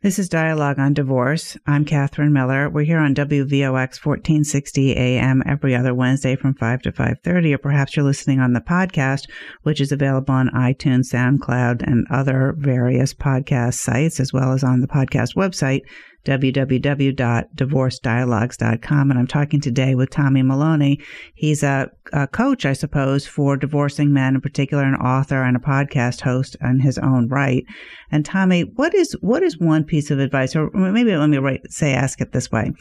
This 0.00 0.20
is 0.20 0.28
Dialogue 0.28 0.78
on 0.78 0.94
Divorce. 0.94 1.56
I'm 1.66 1.84
Catherine 1.84 2.32
Miller. 2.32 2.70
We're 2.70 2.84
here 2.84 3.00
on 3.00 3.16
WVOX 3.16 4.06
1460 4.06 4.92
AM 4.96 5.42
every 5.44 5.74
other 5.74 5.92
Wednesday 5.92 6.36
from 6.36 6.54
5 6.54 6.82
to 6.82 6.92
5.30, 6.92 7.54
or 7.54 7.58
perhaps 7.58 7.96
you're 7.96 8.04
listening 8.04 8.38
on 8.38 8.52
the 8.52 8.60
podcast, 8.60 9.22
which 9.64 9.80
is 9.80 9.90
available 9.90 10.32
on 10.32 10.50
iTunes, 10.50 11.12
SoundCloud, 11.12 11.82
and 11.82 12.06
other 12.12 12.54
various 12.56 13.12
podcast 13.12 13.74
sites, 13.74 14.20
as 14.20 14.32
well 14.32 14.52
as 14.52 14.62
on 14.62 14.82
the 14.82 14.86
podcast 14.86 15.34
website, 15.34 15.80
www.divorcedialogues.com. 16.28 19.10
And 19.10 19.18
I'm 19.18 19.26
talking 19.26 19.60
today 19.60 19.94
with 19.94 20.10
Tommy 20.10 20.42
Maloney. 20.42 21.00
He's 21.34 21.62
a, 21.62 21.90
a, 22.12 22.26
coach, 22.26 22.66
I 22.66 22.74
suppose, 22.74 23.26
for 23.26 23.56
divorcing 23.56 24.12
men, 24.12 24.34
in 24.34 24.42
particular, 24.42 24.84
an 24.84 24.96
author 24.96 25.42
and 25.42 25.56
a 25.56 25.60
podcast 25.60 26.20
host 26.20 26.54
in 26.60 26.80
his 26.80 26.98
own 26.98 27.28
right. 27.28 27.64
And 28.10 28.26
Tommy, 28.26 28.62
what 28.62 28.94
is 28.94 29.16
what 29.22 29.42
is 29.42 29.58
one 29.58 29.84
piece 29.84 30.10
of 30.10 30.18
advice, 30.18 30.54
or 30.54 30.70
maybe 30.72 31.16
let 31.16 31.30
me 31.30 31.38
write, 31.38 31.72
say, 31.72 31.94
ask 31.94 32.20
it 32.20 32.32
this 32.32 32.52
way. 32.52 32.72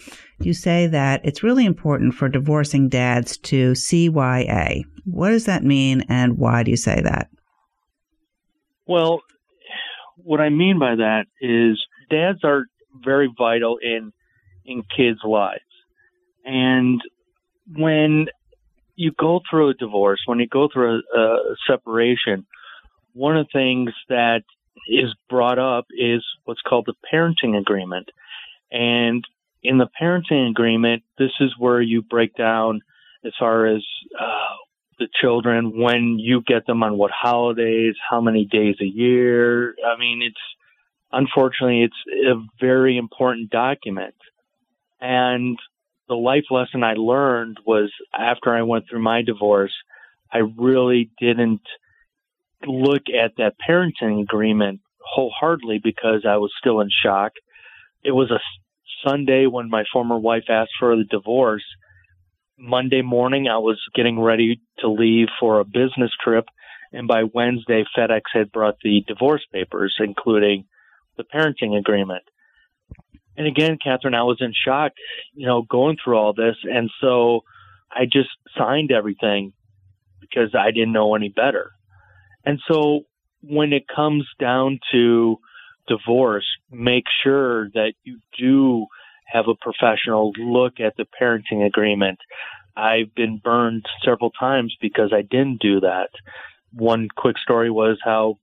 You 0.41 0.53
say 0.53 0.87
that 0.87 1.21
it's 1.23 1.43
really 1.43 1.65
important 1.65 2.15
for 2.15 2.27
divorcing 2.27 2.89
dads 2.89 3.37
to 3.37 3.71
CYA. 3.71 4.83
What 5.05 5.29
does 5.29 5.45
that 5.45 5.63
mean, 5.63 6.03
and 6.09 6.37
why 6.37 6.63
do 6.63 6.71
you 6.71 6.77
say 6.77 6.99
that? 7.01 7.29
Well, 8.85 9.21
what 10.17 10.41
I 10.41 10.49
mean 10.49 10.79
by 10.79 10.95
that 10.95 11.27
is 11.39 11.81
dads 12.09 12.39
are 12.43 12.65
very 13.03 13.29
vital 13.37 13.77
in 13.77 14.11
in 14.65 14.83
kids' 14.95 15.19
lives. 15.23 15.61
And 16.45 17.01
when 17.75 18.27
you 18.95 19.11
go 19.17 19.41
through 19.49 19.69
a 19.69 19.73
divorce, 19.73 20.21
when 20.25 20.39
you 20.39 20.47
go 20.47 20.67
through 20.71 21.01
a, 21.15 21.19
a 21.19 21.55
separation, 21.67 22.45
one 23.13 23.37
of 23.37 23.47
the 23.47 23.51
things 23.51 23.91
that 24.09 24.43
is 24.89 25.13
brought 25.29 25.59
up 25.59 25.85
is 25.97 26.23
what's 26.45 26.61
called 26.61 26.87
the 26.87 26.95
parenting 27.11 27.57
agreement. 27.57 28.09
And 28.71 29.23
in 29.63 29.77
the 29.77 29.89
parenting 29.99 30.49
agreement, 30.49 31.03
this 31.17 31.31
is 31.39 31.53
where 31.57 31.81
you 31.81 32.01
break 32.01 32.35
down 32.35 32.81
as 33.25 33.33
far 33.39 33.65
as 33.65 33.83
uh, 34.19 34.55
the 34.99 35.07
children, 35.21 35.79
when 35.79 36.17
you 36.19 36.41
get 36.41 36.65
them 36.65 36.83
on 36.83 36.97
what 36.97 37.11
holidays, 37.11 37.95
how 38.09 38.21
many 38.21 38.45
days 38.45 38.75
a 38.81 38.85
year. 38.85 39.75
I 39.85 39.97
mean, 39.97 40.21
it's 40.21 40.35
unfortunately, 41.11 41.83
it's 41.83 42.27
a 42.29 42.43
very 42.59 42.97
important 42.97 43.49
document. 43.49 44.15
And 44.99 45.57
the 46.07 46.15
life 46.15 46.45
lesson 46.49 46.83
I 46.83 46.93
learned 46.93 47.57
was 47.65 47.91
after 48.17 48.55
I 48.55 48.63
went 48.63 48.85
through 48.89 49.01
my 49.03 49.21
divorce, 49.21 49.73
I 50.31 50.39
really 50.57 51.09
didn't 51.19 51.61
look 52.65 53.03
at 53.09 53.33
that 53.37 53.53
parenting 53.67 54.21
agreement 54.21 54.81
wholeheartedly 54.99 55.79
because 55.83 56.25
I 56.27 56.37
was 56.37 56.51
still 56.59 56.81
in 56.81 56.89
shock. 57.03 57.33
It 58.03 58.11
was 58.11 58.31
a 58.31 58.39
Sunday 59.07 59.45
when 59.45 59.69
my 59.69 59.83
former 59.91 60.17
wife 60.17 60.45
asked 60.49 60.71
for 60.79 60.95
the 60.95 61.03
divorce. 61.03 61.63
Monday 62.57 63.01
morning, 63.01 63.47
I 63.47 63.57
was 63.57 63.79
getting 63.93 64.19
ready 64.19 64.59
to 64.79 64.89
leave 64.89 65.27
for 65.39 65.59
a 65.59 65.65
business 65.65 66.11
trip. 66.23 66.45
And 66.91 67.07
by 67.07 67.23
Wednesday, 67.23 67.83
FedEx 67.95 68.21
had 68.33 68.51
brought 68.51 68.77
the 68.81 69.03
divorce 69.07 69.45
papers, 69.53 69.95
including 69.99 70.65
the 71.17 71.23
parenting 71.23 71.77
agreement. 71.77 72.23
And 73.35 73.47
again, 73.47 73.77
Catherine, 73.83 74.15
I 74.15 74.23
was 74.23 74.37
in 74.39 74.53
shock, 74.65 74.93
you 75.33 75.45
know, 75.45 75.61
going 75.61 75.97
through 76.03 76.17
all 76.17 76.33
this. 76.33 76.55
And 76.63 76.89
so 77.01 77.41
I 77.91 78.05
just 78.05 78.29
signed 78.57 78.91
everything 78.91 79.53
because 80.19 80.55
I 80.57 80.71
didn't 80.71 80.93
know 80.93 81.15
any 81.15 81.29
better. 81.29 81.71
And 82.45 82.59
so 82.67 83.01
when 83.41 83.73
it 83.73 83.83
comes 83.93 84.25
down 84.39 84.79
to 84.91 85.37
divorce, 85.87 86.47
make 86.71 87.05
sure 87.23 87.69
that 87.71 87.93
you 88.03 88.19
do 88.37 88.87
have 89.25 89.45
a 89.47 89.55
professional 89.55 90.31
look 90.37 90.79
at 90.79 90.95
the 90.97 91.05
parenting 91.21 91.65
agreement. 91.65 92.19
I've 92.75 93.13
been 93.15 93.39
burned 93.43 93.85
several 94.03 94.31
times 94.31 94.75
because 94.81 95.11
I 95.13 95.21
didn't 95.21 95.61
do 95.61 95.81
that. 95.81 96.09
One 96.73 97.07
quick 97.15 97.37
story 97.37 97.69
was 97.69 97.97
how 98.03 98.37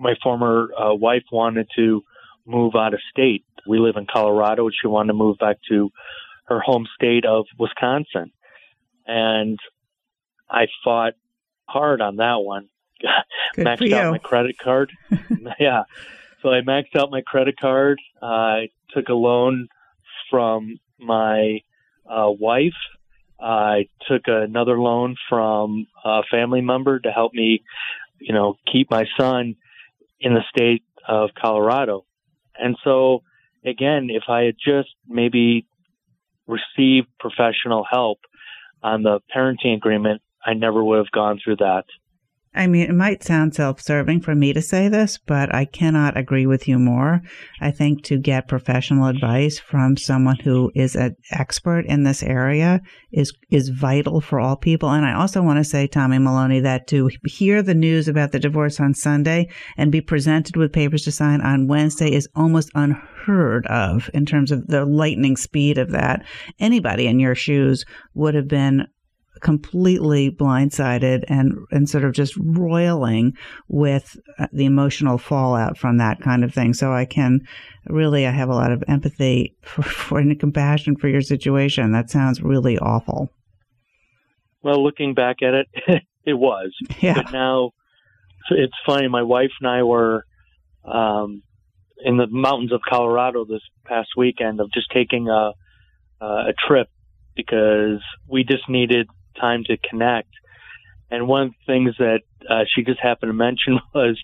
my 0.00 0.14
former 0.22 0.70
uh, 0.76 0.94
wife 0.94 1.24
wanted 1.30 1.68
to 1.76 2.02
move 2.46 2.74
out 2.74 2.94
of 2.94 3.00
state. 3.10 3.44
We 3.66 3.78
live 3.78 3.96
in 3.96 4.06
Colorado, 4.10 4.64
and 4.64 4.74
she 4.80 4.88
wanted 4.88 5.08
to 5.08 5.18
move 5.18 5.38
back 5.38 5.58
to 5.68 5.90
her 6.46 6.60
home 6.60 6.86
state 6.94 7.24
of 7.24 7.44
Wisconsin. 7.58 8.32
And 9.06 9.58
I 10.48 10.66
fought 10.82 11.12
hard 11.68 12.00
on 12.00 12.16
that 12.16 12.36
one. 12.36 12.68
Maxed 13.56 13.92
out 13.92 14.12
my 14.12 14.18
credit 14.18 14.58
card. 14.58 14.90
yeah. 15.60 15.84
So 16.42 16.48
I 16.50 16.60
maxed 16.62 16.96
out 16.96 17.10
my 17.10 17.20
credit 17.20 17.58
card. 17.60 18.00
Uh, 18.22 18.26
I 18.26 18.68
took 18.94 19.08
a 19.08 19.14
loan 19.14 19.68
from 20.30 20.78
my 20.98 21.60
uh, 22.08 22.30
wife. 22.30 22.72
I 23.38 23.88
took 24.08 24.22
another 24.26 24.78
loan 24.78 25.16
from 25.28 25.86
a 26.04 26.22
family 26.30 26.60
member 26.60 26.98
to 26.98 27.10
help 27.10 27.34
me, 27.34 27.62
you 28.18 28.34
know, 28.34 28.56
keep 28.70 28.90
my 28.90 29.04
son 29.18 29.56
in 30.20 30.34
the 30.34 30.44
state 30.48 30.84
of 31.06 31.30
Colorado. 31.40 32.04
And 32.58 32.76
so, 32.84 33.22
again, 33.64 34.08
if 34.10 34.24
I 34.28 34.42
had 34.42 34.56
just 34.62 34.90
maybe 35.08 35.66
received 36.46 37.08
professional 37.18 37.84
help 37.88 38.18
on 38.82 39.02
the 39.02 39.20
parenting 39.34 39.76
agreement, 39.76 40.22
I 40.44 40.54
never 40.54 40.82
would 40.82 40.98
have 40.98 41.10
gone 41.10 41.38
through 41.42 41.56
that. 41.56 41.84
I 42.52 42.66
mean, 42.66 42.90
it 42.90 42.94
might 42.94 43.22
sound 43.22 43.54
self 43.54 43.80
serving 43.80 44.22
for 44.22 44.34
me 44.34 44.52
to 44.52 44.60
say 44.60 44.88
this, 44.88 45.18
but 45.18 45.54
I 45.54 45.64
cannot 45.64 46.16
agree 46.16 46.46
with 46.46 46.66
you 46.66 46.80
more. 46.80 47.22
I 47.60 47.70
think 47.70 48.02
to 48.04 48.18
get 48.18 48.48
professional 48.48 49.06
advice 49.06 49.60
from 49.60 49.96
someone 49.96 50.36
who 50.36 50.72
is 50.74 50.96
an 50.96 51.14
expert 51.30 51.86
in 51.86 52.02
this 52.02 52.24
area 52.24 52.80
is, 53.12 53.32
is 53.50 53.68
vital 53.68 54.20
for 54.20 54.40
all 54.40 54.56
people. 54.56 54.88
And 54.90 55.06
I 55.06 55.14
also 55.14 55.42
want 55.42 55.58
to 55.58 55.64
say, 55.64 55.86
Tommy 55.86 56.18
Maloney, 56.18 56.58
that 56.58 56.88
to 56.88 57.08
hear 57.24 57.62
the 57.62 57.74
news 57.74 58.08
about 58.08 58.32
the 58.32 58.40
divorce 58.40 58.80
on 58.80 58.94
Sunday 58.94 59.48
and 59.76 59.92
be 59.92 60.00
presented 60.00 60.56
with 60.56 60.72
papers 60.72 61.04
to 61.04 61.12
sign 61.12 61.40
on 61.42 61.68
Wednesday 61.68 62.12
is 62.12 62.28
almost 62.34 62.72
unheard 62.74 63.64
of 63.68 64.10
in 64.12 64.26
terms 64.26 64.50
of 64.50 64.66
the 64.66 64.84
lightning 64.84 65.36
speed 65.36 65.78
of 65.78 65.92
that. 65.92 66.24
Anybody 66.58 67.06
in 67.06 67.20
your 67.20 67.36
shoes 67.36 67.84
would 68.14 68.34
have 68.34 68.48
been 68.48 68.88
completely 69.40 70.30
blindsided 70.30 71.24
and 71.28 71.54
and 71.70 71.88
sort 71.88 72.04
of 72.04 72.12
just 72.12 72.36
roiling 72.36 73.32
with 73.68 74.16
uh, 74.38 74.46
the 74.52 74.64
emotional 74.64 75.18
fallout 75.18 75.78
from 75.78 75.98
that 75.98 76.20
kind 76.20 76.44
of 76.44 76.52
thing. 76.52 76.74
So 76.74 76.92
I 76.92 77.04
can 77.04 77.40
really 77.86 78.26
I 78.26 78.32
have 78.32 78.48
a 78.48 78.54
lot 78.54 78.72
of 78.72 78.82
empathy 78.88 79.56
for, 79.62 79.82
for 79.82 80.18
and 80.18 80.38
compassion 80.38 80.96
for 80.96 81.08
your 81.08 81.22
situation. 81.22 81.92
That 81.92 82.10
sounds 82.10 82.42
really 82.42 82.78
awful. 82.78 83.30
Well, 84.62 84.82
looking 84.82 85.14
back 85.14 85.36
at 85.42 85.54
it, 85.54 85.68
it 86.24 86.34
was. 86.34 86.72
Yeah. 87.00 87.14
But 87.14 87.32
now 87.32 87.70
it's 88.50 88.74
funny. 88.84 89.08
My 89.08 89.22
wife 89.22 89.52
and 89.60 89.70
I 89.70 89.84
were 89.84 90.26
um, 90.84 91.42
in 92.04 92.18
the 92.18 92.26
mountains 92.26 92.72
of 92.72 92.80
Colorado 92.86 93.44
this 93.44 93.62
past 93.86 94.10
weekend 94.16 94.60
of 94.60 94.70
just 94.72 94.90
taking 94.92 95.28
a 95.28 95.52
a 96.20 96.52
trip 96.68 96.88
because 97.34 98.02
we 98.28 98.44
just 98.44 98.68
needed 98.68 99.08
time 99.40 99.64
to 99.64 99.76
connect. 99.88 100.28
And 101.10 101.26
one 101.26 101.42
of 101.42 101.50
the 101.50 101.72
things 101.72 101.94
that 101.98 102.20
uh, 102.48 102.64
she 102.72 102.82
just 102.82 103.00
happened 103.00 103.30
to 103.30 103.34
mention 103.34 103.78
was 103.94 104.20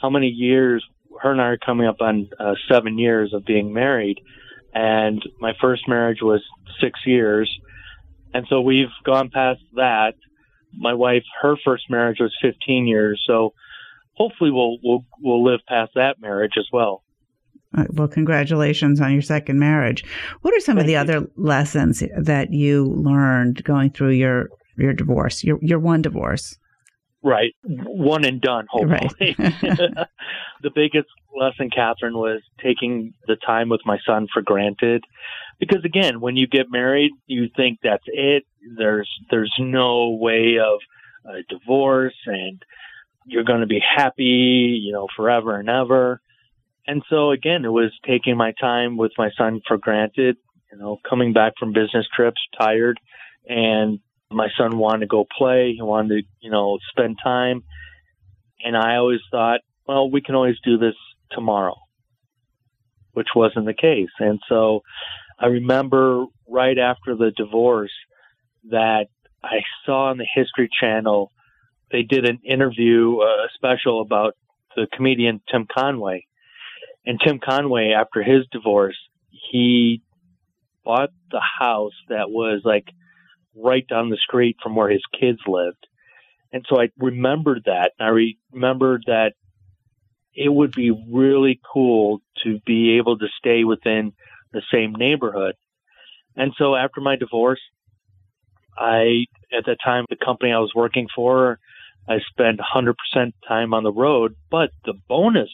how 0.00 0.10
many 0.10 0.28
years 0.28 0.84
her 1.22 1.32
and 1.32 1.40
I 1.40 1.46
are 1.46 1.58
coming 1.58 1.86
up 1.86 2.00
on 2.00 2.28
uh, 2.38 2.54
seven 2.70 2.98
years 2.98 3.32
of 3.32 3.44
being 3.44 3.72
married. 3.72 4.20
And 4.74 5.22
my 5.40 5.52
first 5.60 5.88
marriage 5.88 6.18
was 6.20 6.42
six 6.80 7.00
years. 7.06 7.50
And 8.34 8.46
so 8.48 8.60
we've 8.60 8.92
gone 9.04 9.30
past 9.30 9.60
that. 9.74 10.14
My 10.76 10.92
wife, 10.92 11.22
her 11.40 11.56
first 11.64 11.84
marriage 11.88 12.18
was 12.20 12.36
15 12.42 12.86
years. 12.86 13.22
So 13.26 13.54
hopefully 14.14 14.50
we'll, 14.50 14.76
we'll, 14.82 15.04
we'll 15.20 15.44
live 15.44 15.60
past 15.66 15.92
that 15.94 16.20
marriage 16.20 16.54
as 16.58 16.66
well. 16.72 17.02
Uh, 17.76 17.84
well, 17.90 18.08
congratulations 18.08 19.00
on 19.00 19.12
your 19.12 19.22
second 19.22 19.58
marriage. 19.58 20.04
What 20.42 20.54
are 20.54 20.60
some 20.60 20.76
Thank 20.76 20.84
of 20.84 20.86
the 20.86 20.92
you. 20.92 20.98
other 20.98 21.30
lessons 21.36 22.02
that 22.16 22.52
you 22.52 22.84
learned 22.84 23.62
going 23.64 23.90
through 23.90 24.10
your 24.12 24.48
your 24.76 24.92
divorce, 24.92 25.44
your 25.44 25.58
your 25.62 25.78
one 25.78 26.02
divorce? 26.02 26.58
Right. 27.22 27.54
One 27.64 28.24
and 28.24 28.40
done, 28.40 28.66
hopefully. 28.70 29.34
Right. 29.38 29.54
the 30.62 30.70
biggest 30.74 31.08
lesson, 31.34 31.70
Catherine, 31.74 32.14
was 32.14 32.40
taking 32.62 33.14
the 33.26 33.36
time 33.36 33.68
with 33.68 33.80
my 33.84 33.98
son 34.06 34.28
for 34.32 34.42
granted. 34.42 35.04
Because 35.58 35.84
again, 35.84 36.20
when 36.20 36.36
you 36.36 36.46
get 36.46 36.70
married, 36.70 37.12
you 37.26 37.48
think 37.56 37.80
that's 37.82 38.04
it. 38.06 38.44
There's 38.76 39.10
there's 39.30 39.52
no 39.58 40.10
way 40.10 40.58
of 40.58 40.78
a 41.24 41.42
divorce 41.48 42.16
and 42.26 42.62
you're 43.26 43.44
going 43.44 43.60
to 43.60 43.66
be 43.66 43.80
happy, 43.80 44.80
you 44.80 44.92
know, 44.92 45.08
forever 45.16 45.58
and 45.58 45.68
ever. 45.68 46.20
And 46.86 47.02
so 47.10 47.30
again, 47.30 47.64
it 47.64 47.72
was 47.72 47.92
taking 48.06 48.36
my 48.36 48.52
time 48.60 48.96
with 48.96 49.12
my 49.18 49.30
son 49.36 49.60
for 49.66 49.76
granted, 49.76 50.36
you 50.70 50.78
know, 50.78 50.98
coming 51.08 51.32
back 51.32 51.54
from 51.58 51.72
business 51.72 52.06
trips 52.14 52.40
tired 52.58 52.98
and 53.48 53.98
my 54.30 54.48
son 54.58 54.78
wanted 54.78 55.00
to 55.00 55.06
go 55.06 55.24
play. 55.36 55.72
He 55.74 55.82
wanted 55.82 56.08
to, 56.08 56.22
you 56.40 56.50
know, 56.50 56.78
spend 56.90 57.16
time. 57.22 57.62
And 58.64 58.76
I 58.76 58.96
always 58.96 59.20
thought, 59.30 59.60
well, 59.86 60.10
we 60.10 60.20
can 60.20 60.34
always 60.34 60.56
do 60.64 60.78
this 60.78 60.94
tomorrow, 61.30 61.76
which 63.12 63.28
wasn't 63.34 63.66
the 63.66 63.74
case. 63.74 64.10
And 64.18 64.40
so 64.48 64.80
I 65.38 65.46
remember 65.46 66.26
right 66.48 66.78
after 66.78 67.14
the 67.14 67.30
divorce 67.36 67.92
that 68.70 69.06
I 69.44 69.58
saw 69.84 70.10
on 70.10 70.18
the 70.18 70.26
History 70.34 70.68
Channel, 70.80 71.30
they 71.92 72.02
did 72.02 72.28
an 72.28 72.40
interview, 72.44 73.18
uh, 73.18 73.44
a 73.44 73.48
special 73.54 74.00
about 74.00 74.34
the 74.74 74.88
comedian 74.92 75.40
Tim 75.50 75.66
Conway. 75.72 76.26
And 77.06 77.20
Tim 77.24 77.38
Conway, 77.38 77.92
after 77.96 78.22
his 78.22 78.46
divorce, 78.50 78.96
he 79.30 80.02
bought 80.84 81.10
the 81.30 81.40
house 81.60 81.92
that 82.08 82.30
was 82.30 82.62
like 82.64 82.86
right 83.54 83.86
down 83.86 84.10
the 84.10 84.16
street 84.16 84.56
from 84.62 84.74
where 84.74 84.90
his 84.90 85.02
kids 85.18 85.38
lived. 85.46 85.86
And 86.52 86.64
so 86.68 86.80
I 86.80 86.88
remembered 86.98 87.62
that. 87.66 87.92
And 87.98 88.08
I 88.08 88.34
remembered 88.52 89.04
that 89.06 89.32
it 90.34 90.52
would 90.52 90.72
be 90.72 90.90
really 90.90 91.60
cool 91.72 92.20
to 92.44 92.60
be 92.66 92.98
able 92.98 93.18
to 93.18 93.26
stay 93.38 93.64
within 93.64 94.12
the 94.52 94.62
same 94.72 94.92
neighborhood. 94.92 95.54
And 96.36 96.52
so 96.58 96.74
after 96.74 97.00
my 97.00 97.16
divorce, 97.16 97.60
I, 98.76 99.24
at 99.56 99.64
that 99.66 99.78
time, 99.82 100.04
the 100.10 100.16
company 100.16 100.52
I 100.52 100.58
was 100.58 100.72
working 100.74 101.06
for, 101.14 101.58
I 102.08 102.18
spent 102.30 102.60
100% 102.60 102.94
time 103.48 103.72
on 103.72 103.84
the 103.84 103.92
road. 103.92 104.36
But 104.50 104.70
the 104.84 104.94
bonus 105.08 105.48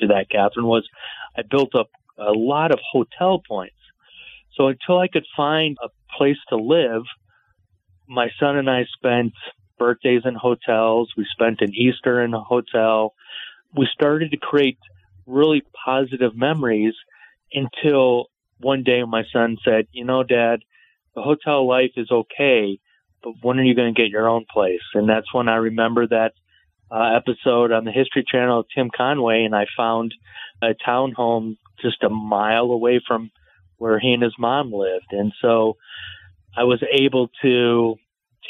to 0.00 0.08
that, 0.08 0.30
Catherine, 0.30 0.66
was 0.66 0.88
I 1.36 1.42
built 1.42 1.74
up 1.74 1.90
a 2.18 2.32
lot 2.32 2.72
of 2.72 2.78
hotel 2.90 3.42
points. 3.46 3.74
So 4.56 4.68
until 4.68 4.98
I 4.98 5.08
could 5.08 5.26
find 5.36 5.76
a 5.82 5.88
place 6.16 6.38
to 6.48 6.56
live, 6.56 7.02
my 8.08 8.28
son 8.40 8.56
and 8.56 8.70
I 8.70 8.84
spent 8.96 9.32
birthdays 9.78 10.22
in 10.24 10.34
hotels. 10.34 11.12
We 11.16 11.26
spent 11.30 11.60
an 11.60 11.74
Easter 11.74 12.22
in 12.22 12.32
a 12.34 12.40
hotel. 12.40 13.14
We 13.76 13.86
started 13.92 14.30
to 14.30 14.36
create 14.36 14.78
really 15.26 15.62
positive 15.84 16.34
memories 16.34 16.94
until 17.52 18.26
one 18.58 18.82
day 18.82 19.02
my 19.04 19.24
son 19.32 19.58
said, 19.64 19.86
You 19.92 20.04
know, 20.04 20.22
Dad, 20.22 20.60
the 21.14 21.22
hotel 21.22 21.66
life 21.66 21.92
is 21.96 22.10
okay, 22.10 22.78
but 23.22 23.34
when 23.42 23.58
are 23.58 23.64
you 23.64 23.74
going 23.74 23.94
to 23.94 24.00
get 24.00 24.10
your 24.10 24.28
own 24.28 24.46
place? 24.50 24.80
And 24.94 25.08
that's 25.08 25.32
when 25.34 25.48
I 25.48 25.56
remember 25.56 26.06
that 26.06 26.32
uh, 26.90 27.16
episode 27.16 27.72
on 27.72 27.84
the 27.84 27.92
History 27.92 28.24
Channel 28.30 28.60
of 28.60 28.66
Tim 28.74 28.90
Conway, 28.94 29.44
and 29.44 29.54
I 29.54 29.66
found 29.76 30.14
a 30.62 30.74
townhome 30.86 31.56
just 31.80 32.02
a 32.02 32.08
mile 32.08 32.66
away 32.66 33.00
from 33.06 33.30
where 33.78 33.98
he 33.98 34.12
and 34.12 34.22
his 34.22 34.34
mom 34.38 34.72
lived. 34.72 35.06
And 35.10 35.32
so 35.42 35.76
I 36.56 36.64
was 36.64 36.82
able 36.98 37.28
to 37.42 37.96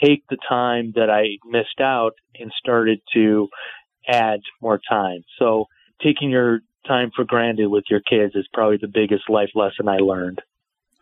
take 0.03 0.23
the 0.29 0.37
time 0.49 0.93
that 0.95 1.11
I 1.11 1.39
missed 1.49 1.81
out 1.81 2.13
and 2.39 2.53
started 2.59 3.01
to 3.15 3.49
add 4.09 4.41
more 4.61 4.81
time. 4.89 5.25
So 5.39 5.67
taking 6.03 6.31
your 6.31 6.61
time 6.87 7.11
for 7.17 7.25
granted 7.25 7.69
with 7.69 7.85
your 7.91 8.01
kids 8.01 8.35
is 8.37 8.47
probably 8.53 8.79
the 8.81 8.87
biggest 8.93 9.29
life 9.29 9.51
lesson 9.55 9.89
I 9.89 9.97
learned. 9.97 10.41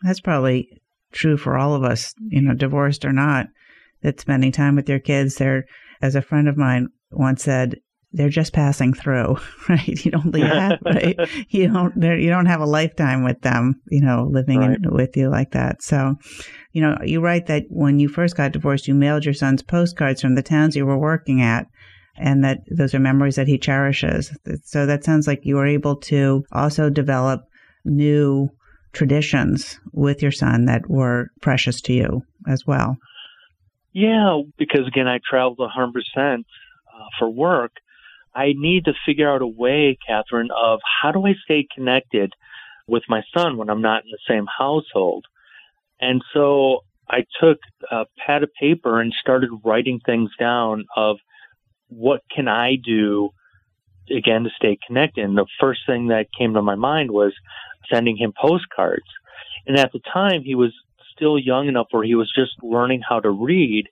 That's 0.01 0.21
probably 0.21 0.81
true 1.11 1.37
for 1.37 1.57
all 1.57 1.75
of 1.75 1.83
us, 1.83 2.13
you 2.29 2.41
know, 2.41 2.53
divorced 2.53 3.05
or 3.05 3.13
not, 3.13 3.47
that 4.01 4.19
spending 4.19 4.51
time 4.51 4.75
with 4.75 4.89
your 4.89 4.99
kids, 4.99 5.35
they're, 5.35 5.65
as 6.01 6.15
a 6.15 6.21
friend 6.21 6.47
of 6.49 6.57
mine 6.57 6.89
once 7.11 7.43
said, 7.43 7.79
they're 8.15 8.29
just 8.29 8.53
passing 8.53 8.93
through, 8.93 9.35
right? 9.69 10.05
You 10.05 10.11
don't 10.11 10.33
leave 10.33 10.45
right? 10.85 11.19
You 11.49 11.71
don't, 11.71 12.01
you 12.01 12.29
don't 12.29 12.45
have 12.45 12.61
a 12.61 12.65
lifetime 12.65 13.23
with 13.23 13.41
them, 13.41 13.81
you 13.89 14.01
know, 14.01 14.27
living 14.31 14.59
right. 14.59 14.77
in, 14.77 14.93
with 14.93 15.17
you 15.17 15.29
like 15.29 15.51
that. 15.51 15.83
So, 15.83 16.15
you 16.71 16.81
know, 16.81 16.97
you 17.03 17.19
write 17.19 17.47
that 17.47 17.65
when 17.69 17.99
you 17.99 18.07
first 18.07 18.37
got 18.37 18.53
divorced, 18.53 18.87
you 18.87 18.95
mailed 18.95 19.25
your 19.25 19.33
son's 19.33 19.61
postcards 19.61 20.21
from 20.21 20.35
the 20.35 20.43
towns 20.43 20.75
you 20.75 20.85
were 20.85 20.97
working 20.97 21.41
at 21.41 21.67
and 22.17 22.43
that 22.43 22.59
those 22.71 22.93
are 22.93 22.99
memories 22.99 23.35
that 23.35 23.47
he 23.47 23.57
cherishes. 23.57 24.35
So 24.63 24.85
that 24.85 25.03
sounds 25.03 25.27
like 25.27 25.45
you 25.45 25.55
were 25.55 25.67
able 25.67 25.97
to 25.97 26.45
also 26.53 26.89
develop 26.89 27.45
new 27.83 28.49
traditions 28.93 29.77
with 29.91 30.21
your 30.21 30.31
son 30.31 30.65
that 30.65 30.89
were 30.89 31.31
precious 31.41 31.81
to 31.81 31.93
you 31.93 32.21
as 32.47 32.65
well. 32.65 32.97
Yeah, 33.91 34.41
because 34.57 34.87
again, 34.87 35.07
I 35.07 35.19
traveled 35.29 35.59
100% 35.59 36.43
uh, 36.95 37.05
for 37.19 37.29
work. 37.29 37.73
I 38.33 38.53
need 38.55 38.85
to 38.85 38.93
figure 39.05 39.31
out 39.31 39.41
a 39.41 39.47
way, 39.47 39.97
Catherine, 40.07 40.49
of 40.51 40.79
how 41.01 41.11
do 41.11 41.25
I 41.25 41.33
stay 41.43 41.67
connected 41.73 42.33
with 42.87 43.03
my 43.09 43.21
son 43.35 43.57
when 43.57 43.69
I'm 43.69 43.81
not 43.81 44.03
in 44.03 44.11
the 44.11 44.19
same 44.27 44.45
household. 44.45 45.25
And 45.99 46.21
so 46.33 46.81
I 47.09 47.25
took 47.39 47.59
a 47.91 48.05
pad 48.25 48.43
of 48.43 48.49
paper 48.59 48.99
and 48.99 49.13
started 49.19 49.49
writing 49.63 49.99
things 50.05 50.31
down 50.39 50.85
of 50.95 51.17
what 51.87 52.21
can 52.33 52.47
I 52.47 52.75
do 52.75 53.29
again 54.09 54.43
to 54.43 54.49
stay 54.55 54.77
connected. 54.85 55.23
And 55.23 55.37
the 55.37 55.47
first 55.59 55.81
thing 55.87 56.07
that 56.07 56.27
came 56.37 56.53
to 56.53 56.61
my 56.61 56.75
mind 56.75 57.11
was 57.11 57.33
sending 57.91 58.17
him 58.17 58.33
postcards. 58.39 59.05
And 59.65 59.77
at 59.77 59.91
the 59.91 60.01
time, 60.13 60.43
he 60.43 60.55
was 60.55 60.73
still 61.15 61.39
young 61.39 61.67
enough 61.67 61.87
where 61.91 62.03
he 62.03 62.15
was 62.15 62.31
just 62.35 62.51
learning 62.61 63.01
how 63.07 63.19
to 63.19 63.29
read. 63.29 63.87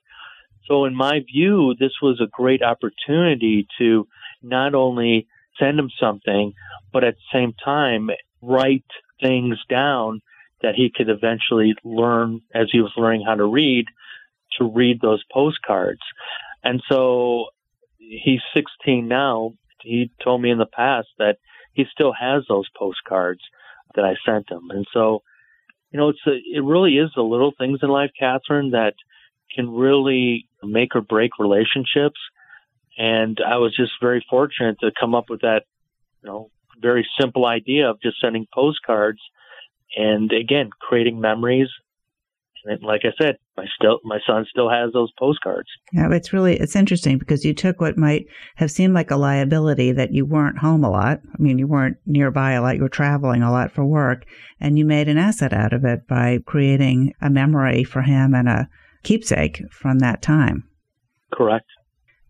So, 0.68 0.84
in 0.84 0.94
my 0.94 1.20
view, 1.20 1.74
this 1.78 1.92
was 2.00 2.20
a 2.20 2.30
great 2.30 2.62
opportunity 2.62 3.66
to 3.78 4.06
not 4.42 4.74
only 4.74 5.26
send 5.58 5.78
him 5.78 5.90
something, 6.00 6.54
but 6.92 7.04
at 7.04 7.14
the 7.14 7.38
same 7.38 7.54
time, 7.64 8.10
write 8.42 8.84
things 9.20 9.58
down 9.68 10.20
that 10.62 10.74
he 10.74 10.90
could 10.94 11.08
eventually 11.08 11.74
learn 11.84 12.40
as 12.54 12.68
he 12.72 12.80
was 12.80 12.92
learning 12.96 13.24
how 13.26 13.34
to 13.34 13.44
read 13.44 13.86
to 14.58 14.64
read 14.64 15.00
those 15.00 15.22
postcards. 15.32 16.00
And 16.62 16.82
so 16.88 17.46
he's 17.98 18.40
16 18.54 19.06
now. 19.08 19.52
He 19.80 20.10
told 20.22 20.40
me 20.40 20.50
in 20.50 20.58
the 20.58 20.66
past 20.66 21.08
that 21.18 21.36
he 21.72 21.84
still 21.92 22.12
has 22.18 22.44
those 22.48 22.68
postcards 22.76 23.40
that 23.94 24.04
I 24.04 24.14
sent 24.24 24.50
him. 24.50 24.70
And 24.70 24.86
so, 24.92 25.22
you 25.90 25.98
know, 25.98 26.08
it's 26.08 26.26
a, 26.26 26.32
it 26.32 26.62
really 26.62 26.96
is 26.96 27.10
the 27.14 27.22
little 27.22 27.52
things 27.56 27.80
in 27.82 27.88
life, 27.88 28.10
Catherine, 28.18 28.70
that 28.70 28.94
can 29.54 29.70
really 29.70 30.48
make 30.64 30.94
or 30.94 31.00
break 31.00 31.38
relationships. 31.38 32.20
And 32.96 33.38
I 33.46 33.56
was 33.56 33.74
just 33.74 33.92
very 34.00 34.24
fortunate 34.30 34.78
to 34.80 34.90
come 34.98 35.14
up 35.14 35.28
with 35.28 35.40
that, 35.40 35.62
you 36.22 36.28
know, 36.28 36.50
very 36.80 37.06
simple 37.20 37.46
idea 37.46 37.90
of 37.90 38.00
just 38.02 38.20
sending 38.20 38.46
postcards 38.52 39.20
and 39.96 40.32
again, 40.32 40.70
creating 40.80 41.20
memories 41.20 41.68
and 42.64 42.82
like 42.82 43.02
I 43.04 43.12
said, 43.20 43.36
my 43.56 43.66
still 43.76 44.00
my 44.04 44.18
son 44.26 44.46
still 44.48 44.70
has 44.70 44.92
those 44.92 45.12
postcards. 45.18 45.68
Yeah, 45.92 46.10
it's 46.12 46.32
really 46.32 46.56
it's 46.56 46.76
interesting 46.76 47.18
because 47.18 47.44
you 47.44 47.52
took 47.52 47.80
what 47.80 47.98
might 47.98 48.26
have 48.56 48.70
seemed 48.70 48.94
like 48.94 49.10
a 49.10 49.16
liability 49.16 49.92
that 49.92 50.12
you 50.12 50.24
weren't 50.24 50.58
home 50.58 50.84
a 50.84 50.90
lot. 50.90 51.20
I 51.26 51.42
mean, 51.42 51.58
you 51.58 51.66
weren't 51.66 51.98
nearby 52.06 52.52
a 52.52 52.62
lot. 52.62 52.76
You 52.76 52.82
were 52.82 52.88
traveling 52.88 53.42
a 53.42 53.52
lot 53.52 53.70
for 53.70 53.84
work, 53.84 54.24
and 54.60 54.78
you 54.78 54.84
made 54.84 55.08
an 55.08 55.18
asset 55.18 55.52
out 55.52 55.72
of 55.72 55.84
it 55.84 56.06
by 56.08 56.38
creating 56.46 57.12
a 57.20 57.30
memory 57.30 57.84
for 57.84 58.02
him 58.02 58.34
and 58.34 58.48
a 58.48 58.68
keepsake 59.04 59.62
from 59.70 60.00
that 60.00 60.22
time. 60.22 60.64
Correct. 61.32 61.66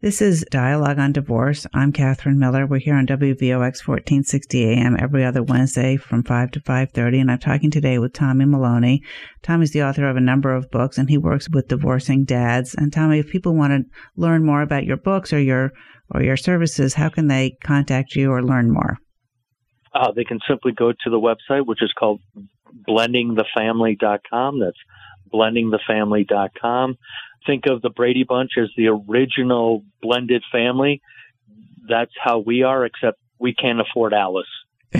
This 0.04 0.20
is 0.20 0.44
Dialogue 0.50 0.98
on 0.98 1.12
Divorce. 1.12 1.66
I'm 1.72 1.90
Catherine 1.90 2.38
Miller. 2.38 2.66
We're 2.66 2.78
here 2.78 2.94
on 2.94 3.06
WVOX 3.06 3.88
1460 3.88 4.64
AM 4.64 4.98
every 5.00 5.24
other 5.24 5.42
Wednesday 5.42 5.96
from 5.96 6.22
5 6.22 6.50
to 6.50 6.60
5.30, 6.60 7.22
and 7.22 7.30
I'm 7.30 7.38
talking 7.38 7.70
today 7.70 7.98
with 7.98 8.12
Tommy 8.12 8.44
Maloney. 8.44 9.02
Tommy's 9.42 9.70
the 9.70 9.82
author 9.82 10.06
of 10.06 10.18
a 10.18 10.20
number 10.20 10.54
of 10.54 10.70
books, 10.70 10.98
and 10.98 11.08
he 11.08 11.16
works 11.16 11.48
with 11.48 11.68
divorcing 11.68 12.26
dads. 12.26 12.74
And 12.74 12.92
Tommy, 12.92 13.20
if 13.20 13.28
people 13.28 13.54
want 13.54 13.72
to 13.72 13.90
learn 14.14 14.44
more 14.44 14.60
about 14.60 14.84
your 14.84 14.98
books 14.98 15.32
or 15.32 15.40
your 15.40 15.72
or 16.10 16.22
your 16.22 16.36
services, 16.36 16.92
how 16.92 17.08
can 17.08 17.28
they 17.28 17.56
contact 17.64 18.14
you 18.14 18.30
or 18.30 18.44
learn 18.44 18.70
more? 18.70 18.98
Uh, 19.94 20.12
they 20.12 20.24
can 20.24 20.38
simply 20.46 20.72
go 20.72 20.92
to 20.92 21.10
the 21.10 21.18
website, 21.18 21.64
which 21.66 21.82
is 21.82 21.94
called 21.98 22.20
blendingthefamily.com. 22.86 24.60
That's 24.60 24.76
blendingthefamily.com 25.34 26.96
think 27.46 27.64
of 27.66 27.82
the 27.82 27.90
Brady 27.90 28.24
Bunch 28.24 28.52
as 28.58 28.70
the 28.76 28.88
original 28.88 29.84
blended 30.02 30.42
family. 30.50 31.02
That's 31.88 32.12
how 32.22 32.38
we 32.38 32.62
are, 32.62 32.84
except 32.84 33.18
we 33.38 33.54
can't 33.54 33.80
afford 33.80 34.12
Alice. 34.14 34.46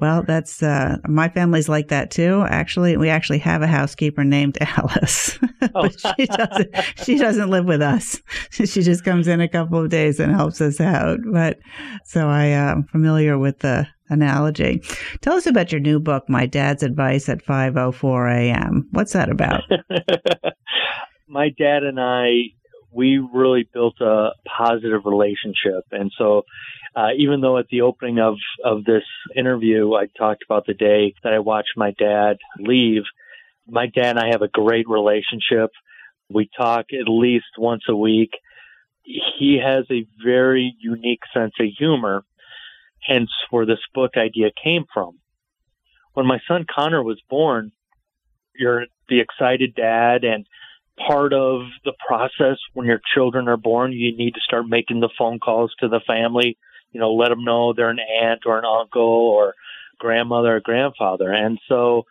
well, 0.00 0.22
that's 0.22 0.62
uh, 0.62 0.96
my 1.06 1.28
family's 1.28 1.68
like 1.68 1.88
that 1.88 2.10
too. 2.10 2.44
Actually, 2.48 2.96
we 2.96 3.10
actually 3.10 3.38
have 3.38 3.60
a 3.60 3.66
housekeeper 3.66 4.24
named 4.24 4.56
Alice, 4.60 5.38
oh. 5.62 5.68
but 5.74 6.00
she 6.00 6.26
doesn't. 6.26 6.76
She 7.04 7.18
doesn't 7.18 7.50
live 7.50 7.66
with 7.66 7.82
us. 7.82 8.20
she 8.50 8.66
just 8.66 9.04
comes 9.04 9.28
in 9.28 9.40
a 9.40 9.48
couple 9.48 9.78
of 9.78 9.90
days 9.90 10.18
and 10.18 10.34
helps 10.34 10.60
us 10.60 10.80
out. 10.80 11.18
But 11.30 11.58
so 12.04 12.28
I 12.28 12.44
am 12.46 12.84
familiar 12.84 13.38
with 13.38 13.58
the 13.58 13.86
analogy. 14.08 14.82
Tell 15.20 15.34
us 15.34 15.46
about 15.46 15.70
your 15.70 15.80
new 15.80 16.00
book, 16.00 16.28
My 16.28 16.46
Dad's 16.46 16.82
Advice 16.82 17.28
at 17.28 17.44
5:04 17.44 18.34
a.m. 18.34 18.88
What's 18.92 19.12
that 19.12 19.28
about? 19.28 19.62
My 21.28 21.50
dad 21.50 21.84
and 21.84 22.00
I 22.00 22.54
we 22.92 23.18
really 23.32 23.68
built 23.72 24.00
a 24.00 24.30
positive 24.58 25.02
relationship 25.04 25.84
and 25.92 26.10
so 26.18 26.42
uh, 26.94 27.08
even 27.16 27.40
though 27.40 27.58
at 27.58 27.68
the 27.70 27.82
opening 27.82 28.18
of, 28.18 28.36
of 28.64 28.84
this 28.84 29.04
interview 29.34 29.94
I 29.94 30.06
talked 30.06 30.44
about 30.44 30.66
the 30.66 30.74
day 30.74 31.14
that 31.22 31.32
I 31.32 31.38
watched 31.38 31.76
my 31.76 31.92
dad 31.98 32.38
leave, 32.58 33.02
my 33.68 33.86
dad 33.86 34.16
and 34.16 34.18
I 34.18 34.30
have 34.30 34.42
a 34.42 34.48
great 34.48 34.88
relationship. 34.88 35.70
We 36.28 36.48
talk 36.56 36.86
at 36.92 37.08
least 37.08 37.46
once 37.58 37.82
a 37.88 37.96
week. 37.96 38.30
He 39.02 39.60
has 39.64 39.84
a 39.90 40.06
very 40.24 40.74
unique 40.80 41.22
sense 41.34 41.54
of 41.60 41.66
humor 41.78 42.24
hence 43.06 43.30
where 43.50 43.66
this 43.66 43.80
book 43.94 44.12
idea 44.16 44.50
came 44.62 44.84
from. 44.92 45.18
When 46.14 46.26
my 46.26 46.38
son 46.46 46.66
Connor 46.72 47.02
was 47.02 47.20
born, 47.28 47.72
you're 48.54 48.86
the 49.08 49.20
excited 49.20 49.74
dad 49.74 50.24
and 50.24 50.46
part 51.06 51.32
of 51.32 51.62
the 51.84 51.94
process 52.06 52.58
when 52.74 52.86
your 52.86 53.00
children 53.14 53.48
are 53.48 53.56
born, 53.56 53.92
you 53.92 54.16
need 54.16 54.34
to 54.34 54.40
start 54.40 54.68
making 54.68 55.00
the 55.00 55.08
phone 55.16 55.38
calls 55.38 55.72
to 55.80 55.88
the 55.88 56.00
family, 56.06 56.58
you 56.92 57.00
know, 57.00 57.12
let 57.12 57.28
them 57.28 57.44
know 57.44 57.72
they're 57.72 57.90
an 57.90 57.98
aunt 58.00 58.42
or 58.46 58.58
an 58.58 58.64
uncle 58.64 59.02
or 59.02 59.54
grandmother 59.98 60.56
or 60.56 60.60
grandfather. 60.60 61.30
And 61.30 61.58
so 61.68 62.04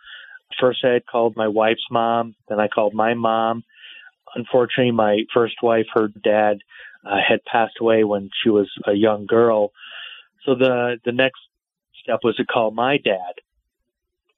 first 0.60 0.84
I 0.84 0.90
had 0.90 1.06
called 1.06 1.36
my 1.36 1.48
wife's 1.48 1.86
mom, 1.92 2.36
then 2.48 2.60
I 2.60 2.68
called 2.68 2.94
my 2.94 3.14
mom. 3.14 3.64
Unfortunately, 4.36 4.92
my 4.92 5.22
first 5.34 5.56
wife, 5.62 5.88
her 5.94 6.08
dad, 6.08 6.60
uh, 7.06 7.18
had 7.28 7.44
passed 7.46 7.76
away 7.82 8.04
when 8.04 8.30
she 8.44 8.50
was 8.50 8.70
a 8.86 8.94
young 8.94 9.26
girl. 9.26 9.72
So 10.46 10.56
the 10.56 10.98
the 11.04 11.12
next 11.12 11.40
step 12.04 12.20
was 12.24 12.36
to 12.36 12.46
call 12.46 12.72
my 12.72 12.98
dad. 12.98 13.34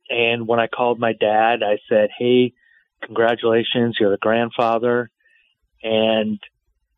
And 0.10 0.48
when 0.48 0.60
I 0.60 0.68
called 0.68 1.00
my 1.00 1.14
dad, 1.14 1.64
I 1.64 1.80
said, 1.90 2.10
"Hey, 2.18 2.54
congratulations, 3.04 3.98
you're 4.00 4.12
the 4.12 4.18
grandfather." 4.18 5.10
And 5.84 6.40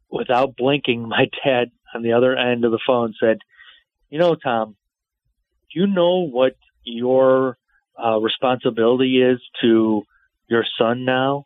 without 0.10 0.56
blinking, 0.56 1.08
my 1.08 1.30
dad 1.44 1.72
on 1.94 2.04
the 2.04 2.14
other 2.14 2.36
end 2.36 2.66
of 2.66 2.72
the 2.72 2.80
phone 2.86 3.14
said, 3.20 3.40
"You 4.10 4.20
know, 4.20 4.36
Tom, 4.36 4.76
do 5.74 5.80
you 5.80 5.88
know 5.88 6.28
what 6.28 6.56
your 6.84 7.58
uh, 8.04 8.20
responsibility 8.20 9.22
is 9.22 9.40
to 9.62 10.04
your 10.48 10.66
son 10.78 11.06
now?" 11.06 11.46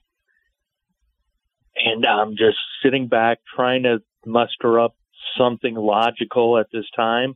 And 1.75 2.05
I'm 2.05 2.31
just 2.31 2.57
sitting 2.83 3.07
back 3.07 3.39
trying 3.55 3.83
to 3.83 3.99
muster 4.25 4.79
up 4.79 4.95
something 5.37 5.75
logical 5.75 6.57
at 6.57 6.67
this 6.71 6.85
time. 6.95 7.35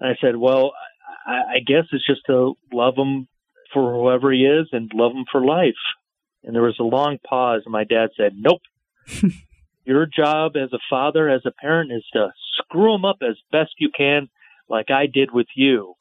And 0.00 0.10
I 0.10 0.14
said, 0.20 0.36
well, 0.36 0.72
I, 1.26 1.56
I 1.56 1.58
guess 1.64 1.84
it's 1.92 2.06
just 2.06 2.22
to 2.26 2.54
love 2.72 2.94
him 2.96 3.28
for 3.72 3.92
whoever 3.92 4.32
he 4.32 4.44
is 4.44 4.68
and 4.72 4.90
love 4.94 5.12
him 5.12 5.24
for 5.30 5.44
life. 5.44 5.74
And 6.44 6.54
there 6.54 6.62
was 6.62 6.78
a 6.80 6.84
long 6.84 7.18
pause, 7.26 7.62
and 7.64 7.72
my 7.72 7.84
dad 7.84 8.10
said, 8.16 8.32
nope. 8.36 8.60
Your 9.84 10.06
job 10.06 10.52
as 10.56 10.72
a 10.72 10.78
father, 10.88 11.28
as 11.28 11.42
a 11.44 11.50
parent, 11.50 11.92
is 11.92 12.04
to 12.12 12.28
screw 12.58 12.94
him 12.94 13.04
up 13.04 13.18
as 13.22 13.36
best 13.50 13.72
you 13.78 13.90
can, 13.96 14.28
like 14.68 14.90
I 14.90 15.06
did 15.06 15.32
with 15.32 15.48
you. 15.54 15.94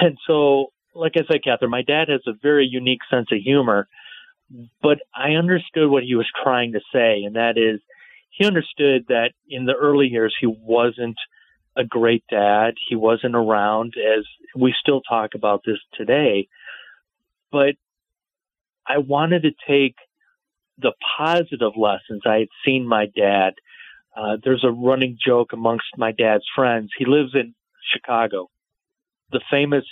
And 0.00 0.16
so, 0.26 0.68
like 0.94 1.12
I 1.16 1.20
said, 1.30 1.44
Catherine, 1.44 1.70
my 1.70 1.82
dad 1.82 2.08
has 2.08 2.22
a 2.26 2.32
very 2.42 2.66
unique 2.66 3.00
sense 3.10 3.28
of 3.30 3.38
humor, 3.38 3.88
but 4.82 4.98
I 5.14 5.32
understood 5.32 5.90
what 5.90 6.02
he 6.02 6.14
was 6.14 6.30
trying 6.42 6.72
to 6.72 6.80
say, 6.92 7.24
and 7.24 7.36
that 7.36 7.58
is 7.58 7.80
he 8.30 8.46
understood 8.46 9.04
that 9.08 9.32
in 9.48 9.66
the 9.66 9.74
early 9.74 10.06
years 10.06 10.34
he 10.40 10.46
wasn't 10.46 11.16
a 11.76 11.84
great 11.84 12.24
dad. 12.30 12.74
He 12.88 12.96
wasn't 12.96 13.34
around 13.34 13.94
as 13.96 14.24
we 14.56 14.74
still 14.80 15.02
talk 15.02 15.34
about 15.34 15.62
this 15.66 15.78
today. 15.94 16.48
But 17.50 17.74
I 18.86 18.98
wanted 18.98 19.42
to 19.42 19.50
take 19.68 19.96
the 20.82 20.92
positive 21.18 21.72
lessons 21.76 22.22
I 22.26 22.38
had 22.40 22.48
seen 22.64 22.86
my 22.86 23.06
dad. 23.16 23.54
Uh, 24.16 24.36
there's 24.42 24.64
a 24.64 24.70
running 24.70 25.16
joke 25.24 25.52
amongst 25.52 25.86
my 25.96 26.12
dad's 26.12 26.44
friends. 26.54 26.90
He 26.98 27.06
lives 27.06 27.34
in 27.34 27.54
Chicago. 27.92 28.50
The 29.30 29.40
famous 29.50 29.84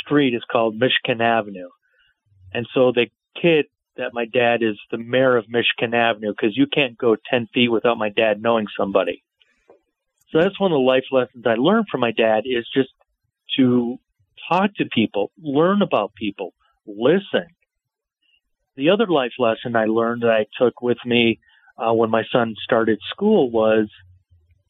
street 0.00 0.34
is 0.34 0.42
called 0.50 0.76
Michigan 0.76 1.20
Avenue. 1.20 1.68
And 2.54 2.66
so 2.74 2.92
the 2.92 3.06
kid 3.40 3.66
that 3.96 4.14
my 4.14 4.24
dad 4.24 4.62
is 4.62 4.78
the 4.90 4.98
mayor 4.98 5.36
of 5.36 5.48
Michigan 5.48 5.94
Avenue 5.94 6.32
because 6.32 6.56
you 6.56 6.66
can't 6.66 6.96
go 6.96 7.16
10 7.30 7.48
feet 7.52 7.68
without 7.68 7.98
my 7.98 8.08
dad 8.08 8.40
knowing 8.40 8.66
somebody. 8.76 9.22
So 10.30 10.38
that's 10.40 10.58
one 10.58 10.72
of 10.72 10.76
the 10.76 10.80
life 10.80 11.04
lessons 11.10 11.44
I 11.46 11.54
learned 11.54 11.86
from 11.90 12.00
my 12.00 12.12
dad 12.12 12.44
is 12.46 12.66
just 12.74 12.88
to 13.58 13.98
talk 14.48 14.74
to 14.76 14.86
people, 14.86 15.30
learn 15.42 15.82
about 15.82 16.14
people, 16.14 16.54
listen. 16.86 17.46
The 18.76 18.90
other 18.90 19.06
life 19.06 19.32
lesson 19.38 19.76
I 19.76 19.84
learned 19.84 20.22
that 20.22 20.30
I 20.30 20.46
took 20.58 20.80
with 20.80 20.98
me 21.04 21.40
uh, 21.76 21.92
when 21.92 22.10
my 22.10 22.22
son 22.32 22.54
started 22.62 22.98
school 23.10 23.50
was 23.50 23.88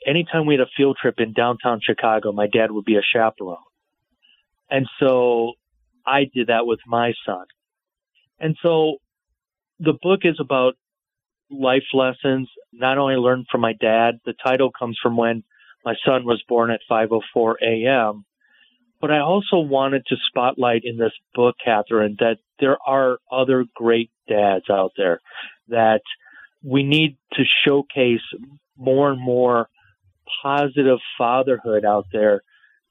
anytime 0.06 0.46
we 0.46 0.54
had 0.54 0.60
a 0.60 0.70
field 0.76 0.96
trip 1.00 1.16
in 1.18 1.32
downtown 1.32 1.80
Chicago, 1.82 2.32
my 2.32 2.46
dad 2.46 2.70
would 2.70 2.84
be 2.84 2.96
a 2.96 3.02
chaperone. 3.02 3.56
And 4.70 4.86
so 4.98 5.52
I 6.06 6.24
did 6.32 6.48
that 6.48 6.66
with 6.66 6.80
my 6.86 7.12
son. 7.26 7.44
And 8.40 8.56
so 8.62 8.96
the 9.78 9.94
book 10.02 10.20
is 10.24 10.38
about 10.40 10.74
life 11.50 11.84
lessons, 11.92 12.48
not 12.72 12.98
only 12.98 13.16
learned 13.16 13.46
from 13.50 13.60
my 13.60 13.74
dad. 13.74 14.18
The 14.24 14.34
title 14.44 14.70
comes 14.76 14.98
from 15.02 15.16
when 15.16 15.44
my 15.84 15.94
son 16.04 16.24
was 16.24 16.42
born 16.48 16.70
at 16.70 16.80
5:04 16.90 17.54
a.m. 17.62 18.24
But 19.02 19.10
I 19.10 19.18
also 19.18 19.58
wanted 19.58 20.06
to 20.06 20.16
spotlight 20.28 20.82
in 20.84 20.96
this 20.96 21.12
book, 21.34 21.56
Catherine, 21.62 22.16
that 22.20 22.36
there 22.60 22.78
are 22.86 23.18
other 23.30 23.64
great 23.74 24.12
dads 24.28 24.70
out 24.70 24.92
there 24.96 25.20
that 25.68 26.02
we 26.64 26.84
need 26.84 27.18
to 27.32 27.42
showcase 27.66 28.20
more 28.76 29.10
and 29.10 29.20
more 29.20 29.68
positive 30.42 30.98
fatherhood 31.18 31.84
out 31.84 32.06
there 32.12 32.42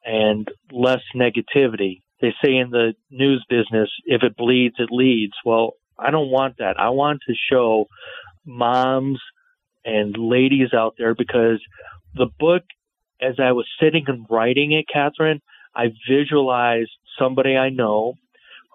and 0.04 0.50
less 0.69 1.00
negativity. 1.15 2.02
They 2.19 2.34
say 2.43 2.58
in 2.58 2.71
the 2.71 2.93
news 3.10 3.45
business, 3.50 3.89
if 4.06 4.21
it 4.21 4.36
bleeds, 4.36 4.76
it 4.80 4.89
leads. 4.91 5.34
Well, 5.45 5.76
I 5.97 6.12
don't 6.12 6.30
want 6.30 6.58
that. 6.58 6.78
I 6.78 6.89
want 6.89 7.21
to 7.28 7.34
show 7.50 7.86
moms 8.45 9.19
and 9.86 10.13
ladies 10.17 10.74
out 10.74 10.95
there 10.97 11.15
because 11.15 11.62
the 12.15 12.28
book, 12.38 12.63
as 13.21 13.36
I 13.39 13.54
was 13.54 13.65
sitting 13.82 14.04
and 14.08 14.26
writing 14.30 14.74
it, 14.74 14.86
Catherine, 14.91 15.41
I 15.76 15.88
visualize 16.10 16.88
somebody 17.18 17.56
I 17.56 17.70
know 17.70 18.16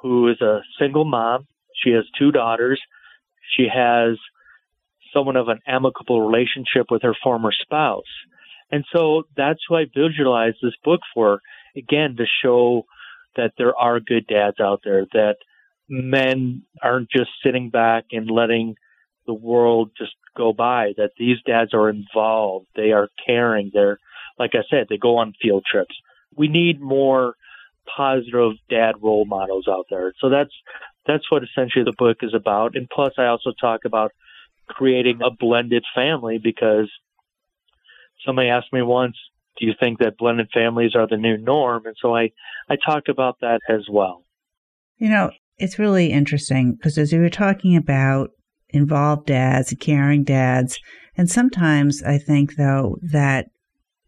who 0.02 0.28
is 0.28 0.40
a 0.40 0.60
single 0.78 1.04
mom. 1.04 1.46
She 1.82 1.90
has 1.90 2.04
two 2.18 2.32
daughters. 2.32 2.80
She 3.56 3.68
has 3.72 4.18
someone 5.12 5.36
of 5.36 5.48
an 5.48 5.60
amicable 5.66 6.20
relationship 6.20 6.86
with 6.90 7.02
her 7.02 7.14
former 7.22 7.52
spouse. 7.52 8.02
And 8.70 8.84
so 8.94 9.24
that's 9.36 9.60
who 9.68 9.76
I 9.76 9.84
visualize 9.84 10.54
this 10.62 10.74
book 10.84 11.00
for, 11.14 11.40
again, 11.76 12.16
to 12.16 12.24
show 12.42 12.84
that 13.36 13.52
there 13.56 13.76
are 13.76 14.00
good 14.00 14.26
dads 14.26 14.60
out 14.60 14.80
there, 14.84 15.06
that 15.12 15.36
men 15.88 16.62
aren't 16.82 17.10
just 17.10 17.30
sitting 17.44 17.70
back 17.70 18.06
and 18.10 18.30
letting 18.30 18.74
the 19.26 19.34
world 19.34 19.90
just 19.96 20.14
go 20.36 20.52
by, 20.52 20.92
that 20.96 21.12
these 21.18 21.36
dads 21.46 21.74
are 21.74 21.88
involved. 21.88 22.66
They 22.74 22.92
are 22.92 23.08
caring. 23.24 23.70
They're, 23.72 23.98
like 24.38 24.52
I 24.54 24.62
said, 24.70 24.86
they 24.88 24.98
go 24.98 25.18
on 25.18 25.34
field 25.40 25.64
trips. 25.70 25.94
We 26.36 26.48
need 26.48 26.80
more 26.80 27.34
positive 27.96 28.52
dad 28.68 28.96
role 29.00 29.24
models 29.24 29.66
out 29.68 29.86
there. 29.90 30.12
So 30.20 30.28
that's, 30.28 30.50
that's 31.06 31.30
what 31.30 31.42
essentially 31.42 31.84
the 31.84 31.94
book 31.96 32.18
is 32.22 32.34
about. 32.34 32.76
And 32.76 32.88
plus 32.88 33.12
I 33.18 33.26
also 33.26 33.52
talk 33.60 33.84
about 33.84 34.12
creating 34.66 35.20
a 35.24 35.30
blended 35.30 35.84
family 35.94 36.38
because 36.42 36.90
somebody 38.24 38.48
asked 38.48 38.72
me 38.72 38.82
once, 38.82 39.16
do 39.58 39.66
you 39.66 39.72
think 39.78 40.00
that 40.00 40.18
blended 40.18 40.48
families 40.52 40.94
are 40.94 41.06
the 41.06 41.16
new 41.16 41.36
norm? 41.36 41.86
And 41.86 41.96
so 42.00 42.14
I, 42.14 42.32
I 42.68 42.76
talk 42.76 43.04
about 43.08 43.38
that 43.40 43.60
as 43.68 43.86
well. 43.90 44.24
You 44.98 45.08
know, 45.08 45.30
it's 45.58 45.78
really 45.78 46.10
interesting 46.10 46.72
because 46.74 46.98
as 46.98 47.12
you 47.12 47.20
were 47.20 47.30
talking 47.30 47.76
about 47.76 48.30
involved 48.70 49.26
dads, 49.26 49.72
caring 49.80 50.24
dads, 50.24 50.78
and 51.16 51.30
sometimes 51.30 52.02
I 52.02 52.18
think 52.18 52.56
though 52.56 52.96
that 53.12 53.46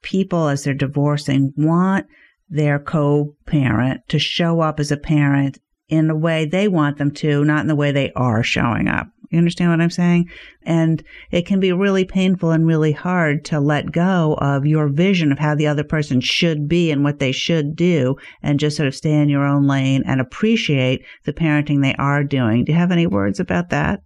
people 0.02 0.48
as 0.48 0.64
they're 0.64 0.74
divorcing 0.74 1.52
want 1.56 2.06
their 2.48 2.78
co-parent 2.78 4.00
to 4.08 4.18
show 4.18 4.60
up 4.60 4.80
as 4.80 4.90
a 4.90 4.96
parent 4.96 5.58
in 5.88 6.08
the 6.08 6.16
way 6.16 6.44
they 6.44 6.68
want 6.68 6.98
them 6.98 7.10
to, 7.10 7.44
not 7.44 7.60
in 7.60 7.66
the 7.66 7.76
way 7.76 7.92
they 7.92 8.12
are 8.12 8.42
showing 8.42 8.88
up. 8.88 9.08
You 9.30 9.38
understand 9.38 9.70
what 9.70 9.80
I'm 9.80 9.90
saying? 9.90 10.30
And 10.62 11.02
it 11.30 11.44
can 11.44 11.60
be 11.60 11.72
really 11.72 12.04
painful 12.04 12.50
and 12.50 12.66
really 12.66 12.92
hard 12.92 13.44
to 13.46 13.60
let 13.60 13.92
go 13.92 14.38
of 14.40 14.64
your 14.64 14.88
vision 14.88 15.32
of 15.32 15.38
how 15.38 15.54
the 15.54 15.66
other 15.66 15.84
person 15.84 16.20
should 16.20 16.66
be 16.66 16.90
and 16.90 17.04
what 17.04 17.18
they 17.18 17.32
should 17.32 17.76
do 17.76 18.16
and 18.42 18.58
just 18.58 18.76
sort 18.76 18.86
of 18.86 18.94
stay 18.94 19.12
in 19.12 19.28
your 19.28 19.44
own 19.44 19.66
lane 19.66 20.02
and 20.06 20.20
appreciate 20.20 21.04
the 21.24 21.34
parenting 21.34 21.82
they 21.82 21.94
are 21.98 22.24
doing. 22.24 22.64
Do 22.64 22.72
you 22.72 22.78
have 22.78 22.92
any 22.92 23.06
words 23.06 23.38
about 23.38 23.68
that? 23.68 24.00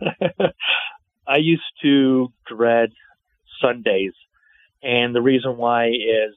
I 1.26 1.38
used 1.38 1.62
to 1.82 2.32
dread 2.46 2.90
Sundays. 3.60 4.12
And 4.84 5.14
the 5.14 5.22
reason 5.22 5.56
why 5.56 5.88
is 5.88 6.34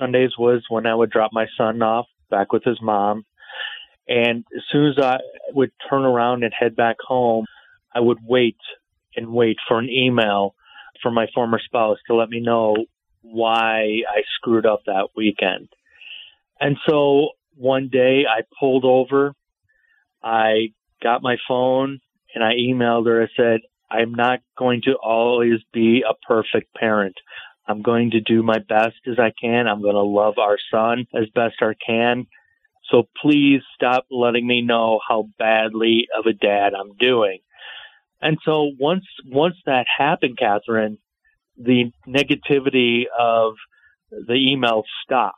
Sundays 0.00 0.32
was 0.38 0.64
when 0.68 0.86
I 0.86 0.94
would 0.94 1.10
drop 1.10 1.30
my 1.32 1.46
son 1.56 1.82
off 1.82 2.06
back 2.30 2.52
with 2.52 2.64
his 2.64 2.80
mom 2.82 3.24
and 4.08 4.44
as 4.56 4.62
soon 4.70 4.86
as 4.86 5.02
I 5.02 5.18
would 5.52 5.72
turn 5.90 6.02
around 6.02 6.44
and 6.44 6.52
head 6.56 6.76
back 6.76 6.96
home, 7.00 7.46
I 7.94 8.00
would 8.00 8.18
wait 8.24 8.56
and 9.16 9.32
wait 9.32 9.56
for 9.66 9.78
an 9.78 9.88
email 9.88 10.54
from 11.02 11.14
my 11.14 11.26
former 11.34 11.60
spouse 11.64 11.98
to 12.06 12.14
let 12.14 12.28
me 12.28 12.40
know 12.40 12.76
why 13.22 14.02
I 14.08 14.22
screwed 14.36 14.66
up 14.66 14.82
that 14.86 15.08
weekend. 15.16 15.68
And 16.60 16.76
so 16.88 17.30
one 17.56 17.88
day 17.90 18.24
I 18.28 18.42
pulled 18.58 18.84
over, 18.84 19.34
I 20.22 20.72
got 21.02 21.22
my 21.22 21.36
phone 21.48 21.98
and 22.34 22.44
I 22.44 22.52
emailed 22.52 23.06
her. 23.06 23.22
I 23.22 23.28
said, 23.36 23.60
I'm 23.90 24.14
not 24.14 24.40
going 24.56 24.82
to 24.82 24.94
always 24.94 25.60
be 25.72 26.02
a 26.08 26.14
perfect 26.26 26.74
parent. 26.74 27.16
I'm 27.68 27.82
going 27.82 28.12
to 28.12 28.20
do 28.20 28.42
my 28.42 28.58
best 28.58 28.96
as 29.06 29.18
I 29.18 29.32
can. 29.38 29.66
I'm 29.66 29.82
going 29.82 29.94
to 29.94 30.02
love 30.02 30.38
our 30.38 30.58
son 30.70 31.06
as 31.14 31.28
best 31.34 31.56
I 31.60 31.72
can. 31.84 32.26
So 32.90 33.08
please 33.20 33.62
stop 33.74 34.06
letting 34.10 34.46
me 34.46 34.62
know 34.62 35.00
how 35.06 35.28
badly 35.38 36.06
of 36.16 36.26
a 36.26 36.32
dad 36.32 36.72
I'm 36.74 36.96
doing. 36.96 37.40
And 38.20 38.38
so 38.44 38.70
once 38.78 39.04
once 39.26 39.56
that 39.66 39.86
happened, 39.98 40.38
Catherine, 40.38 40.98
the 41.58 41.92
negativity 42.06 43.04
of 43.18 43.54
the 44.10 44.34
email 44.34 44.84
stopped. 45.02 45.36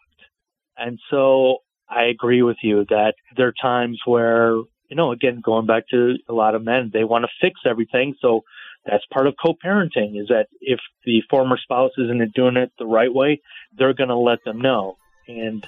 And 0.76 0.98
so 1.10 1.58
I 1.88 2.04
agree 2.04 2.42
with 2.42 2.58
you 2.62 2.84
that 2.90 3.14
there 3.36 3.48
are 3.48 3.54
times 3.60 4.00
where, 4.04 4.52
you 4.52 4.96
know, 4.96 5.10
again, 5.12 5.40
going 5.42 5.66
back 5.66 5.88
to 5.90 6.16
a 6.28 6.32
lot 6.32 6.54
of 6.54 6.62
men, 6.62 6.90
they 6.92 7.04
want 7.04 7.24
to 7.24 7.30
fix 7.40 7.60
everything. 7.66 8.14
So 8.20 8.42
that's 8.88 9.04
part 9.12 9.26
of 9.26 9.34
co-parenting 9.40 10.18
is 10.20 10.28
that 10.28 10.46
if 10.60 10.80
the 11.04 11.22
former 11.28 11.58
spouse 11.58 11.92
isn't 11.98 12.32
doing 12.34 12.56
it 12.56 12.72
the 12.78 12.86
right 12.86 13.12
way, 13.12 13.42
they're 13.76 13.92
going 13.92 14.08
to 14.08 14.16
let 14.16 14.42
them 14.44 14.60
know. 14.60 14.96
And 15.26 15.66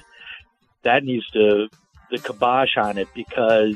that 0.81 1.03
needs 1.03 1.29
to 1.31 1.69
the 2.09 2.17
kibosh 2.17 2.77
on 2.77 2.97
it 2.97 3.07
because 3.13 3.75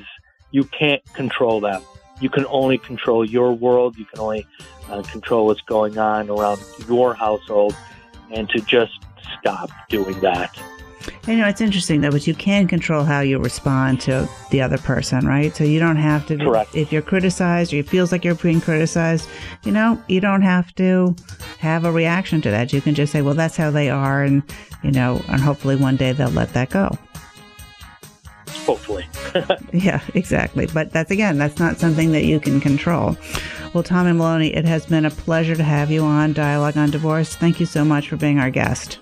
you 0.50 0.64
can't 0.64 1.04
control 1.14 1.60
them. 1.60 1.84
You 2.20 2.30
can 2.30 2.46
only 2.48 2.80
control 2.80 3.24
your 3.24 3.54
world. 3.54 3.98
You 3.98 4.06
can 4.06 4.20
only 4.20 4.48
uh, 4.90 5.04
control 5.04 5.46
what's 5.46 5.62
going 5.62 5.98
on 5.98 6.30
around 6.30 6.60
your 6.88 7.14
household, 7.14 7.76
and 8.32 8.50
to 8.50 8.62
just 8.62 8.94
stop 9.40 9.70
doing 9.90 10.20
that. 10.22 10.58
You 11.28 11.38
know, 11.38 11.48
it's 11.48 11.62
interesting 11.62 12.02
though, 12.02 12.12
but 12.12 12.28
you 12.28 12.36
can 12.36 12.68
control 12.68 13.04
how 13.04 13.22
you 13.22 13.40
respond 13.40 14.00
to 14.02 14.30
the 14.52 14.62
other 14.62 14.78
person, 14.78 15.26
right? 15.26 15.56
So 15.56 15.64
you 15.64 15.80
don't 15.80 15.96
have 15.96 16.28
to, 16.28 16.38
Correct. 16.38 16.76
if 16.76 16.92
you're 16.92 17.02
criticized 17.02 17.74
or 17.74 17.78
it 17.78 17.90
feels 17.90 18.12
like 18.12 18.24
you're 18.24 18.36
being 18.36 18.62
criticized, 18.62 19.28
you 19.64 19.72
know, 19.72 20.02
you 20.08 20.20
don't 20.20 20.44
have 20.44 20.74
to 20.76 21.16
have 21.58 21.84
a 21.84 21.92
reaction 21.92 22.42
to 22.42 22.52
that. 22.52 22.72
You 22.72 22.82
can 22.82 22.94
just 22.94 23.12
say, 23.12 23.24
well, 23.24 23.34
that's 23.34 23.58
how 23.58 23.72
they 23.72 23.90
are. 23.90 24.24
And, 24.24 24.44
you 24.84 24.92
know, 24.92 25.20
and 25.28 25.42
hopefully 25.42 25.76
one 25.76 25.96
day 25.96 26.12
they'll 26.12 26.30
let 26.30 26.54
that 26.54 26.70
go 26.70 26.92
hopefully. 28.66 29.06
yeah, 29.74 30.02
exactly. 30.14 30.66
But 30.68 30.92
that's 30.92 31.12
again, 31.12 31.38
that's 31.38 31.60
not 31.60 31.78
something 31.78 32.12
that 32.12 32.26
you 32.26 32.40
can 32.40 32.60
control. 32.60 33.16
Well, 33.74 33.84
Tommy 33.84 34.12
Maloney, 34.12 34.54
it 34.54 34.66
has 34.66 34.86
been 34.86 35.06
a 35.06 35.12
pleasure 35.12 35.56
to 35.56 35.64
have 35.64 35.92
you 35.92 36.04
on 36.04 36.34
Dialogue 36.34 36.78
on 36.78 36.90
Divorce. 36.90 37.36
Thank 37.36 37.60
you 37.60 37.66
so 37.66 37.86
much 37.86 38.10
for 38.10 38.16
being 38.16 38.40
our 38.40 38.50
guest. 38.50 39.00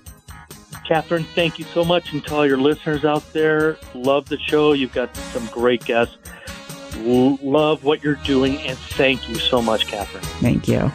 Catherine, 0.87 1.23
thank 1.23 1.59
you 1.59 1.65
so 1.65 1.83
much. 1.85 2.13
And 2.13 2.23
to 2.25 2.35
all 2.35 2.45
your 2.45 2.57
listeners 2.57 3.05
out 3.05 3.23
there, 3.33 3.77
love 3.93 4.27
the 4.29 4.37
show. 4.39 4.73
You've 4.73 4.93
got 4.93 5.15
some 5.15 5.45
great 5.47 5.83
guests. 5.85 6.17
Love 6.97 7.83
what 7.83 8.03
you're 8.03 8.15
doing. 8.15 8.57
And 8.59 8.77
thank 8.77 9.27
you 9.27 9.35
so 9.35 9.61
much, 9.61 9.87
Catherine. 9.87 10.23
Thank 10.23 10.67
you. 10.67 10.91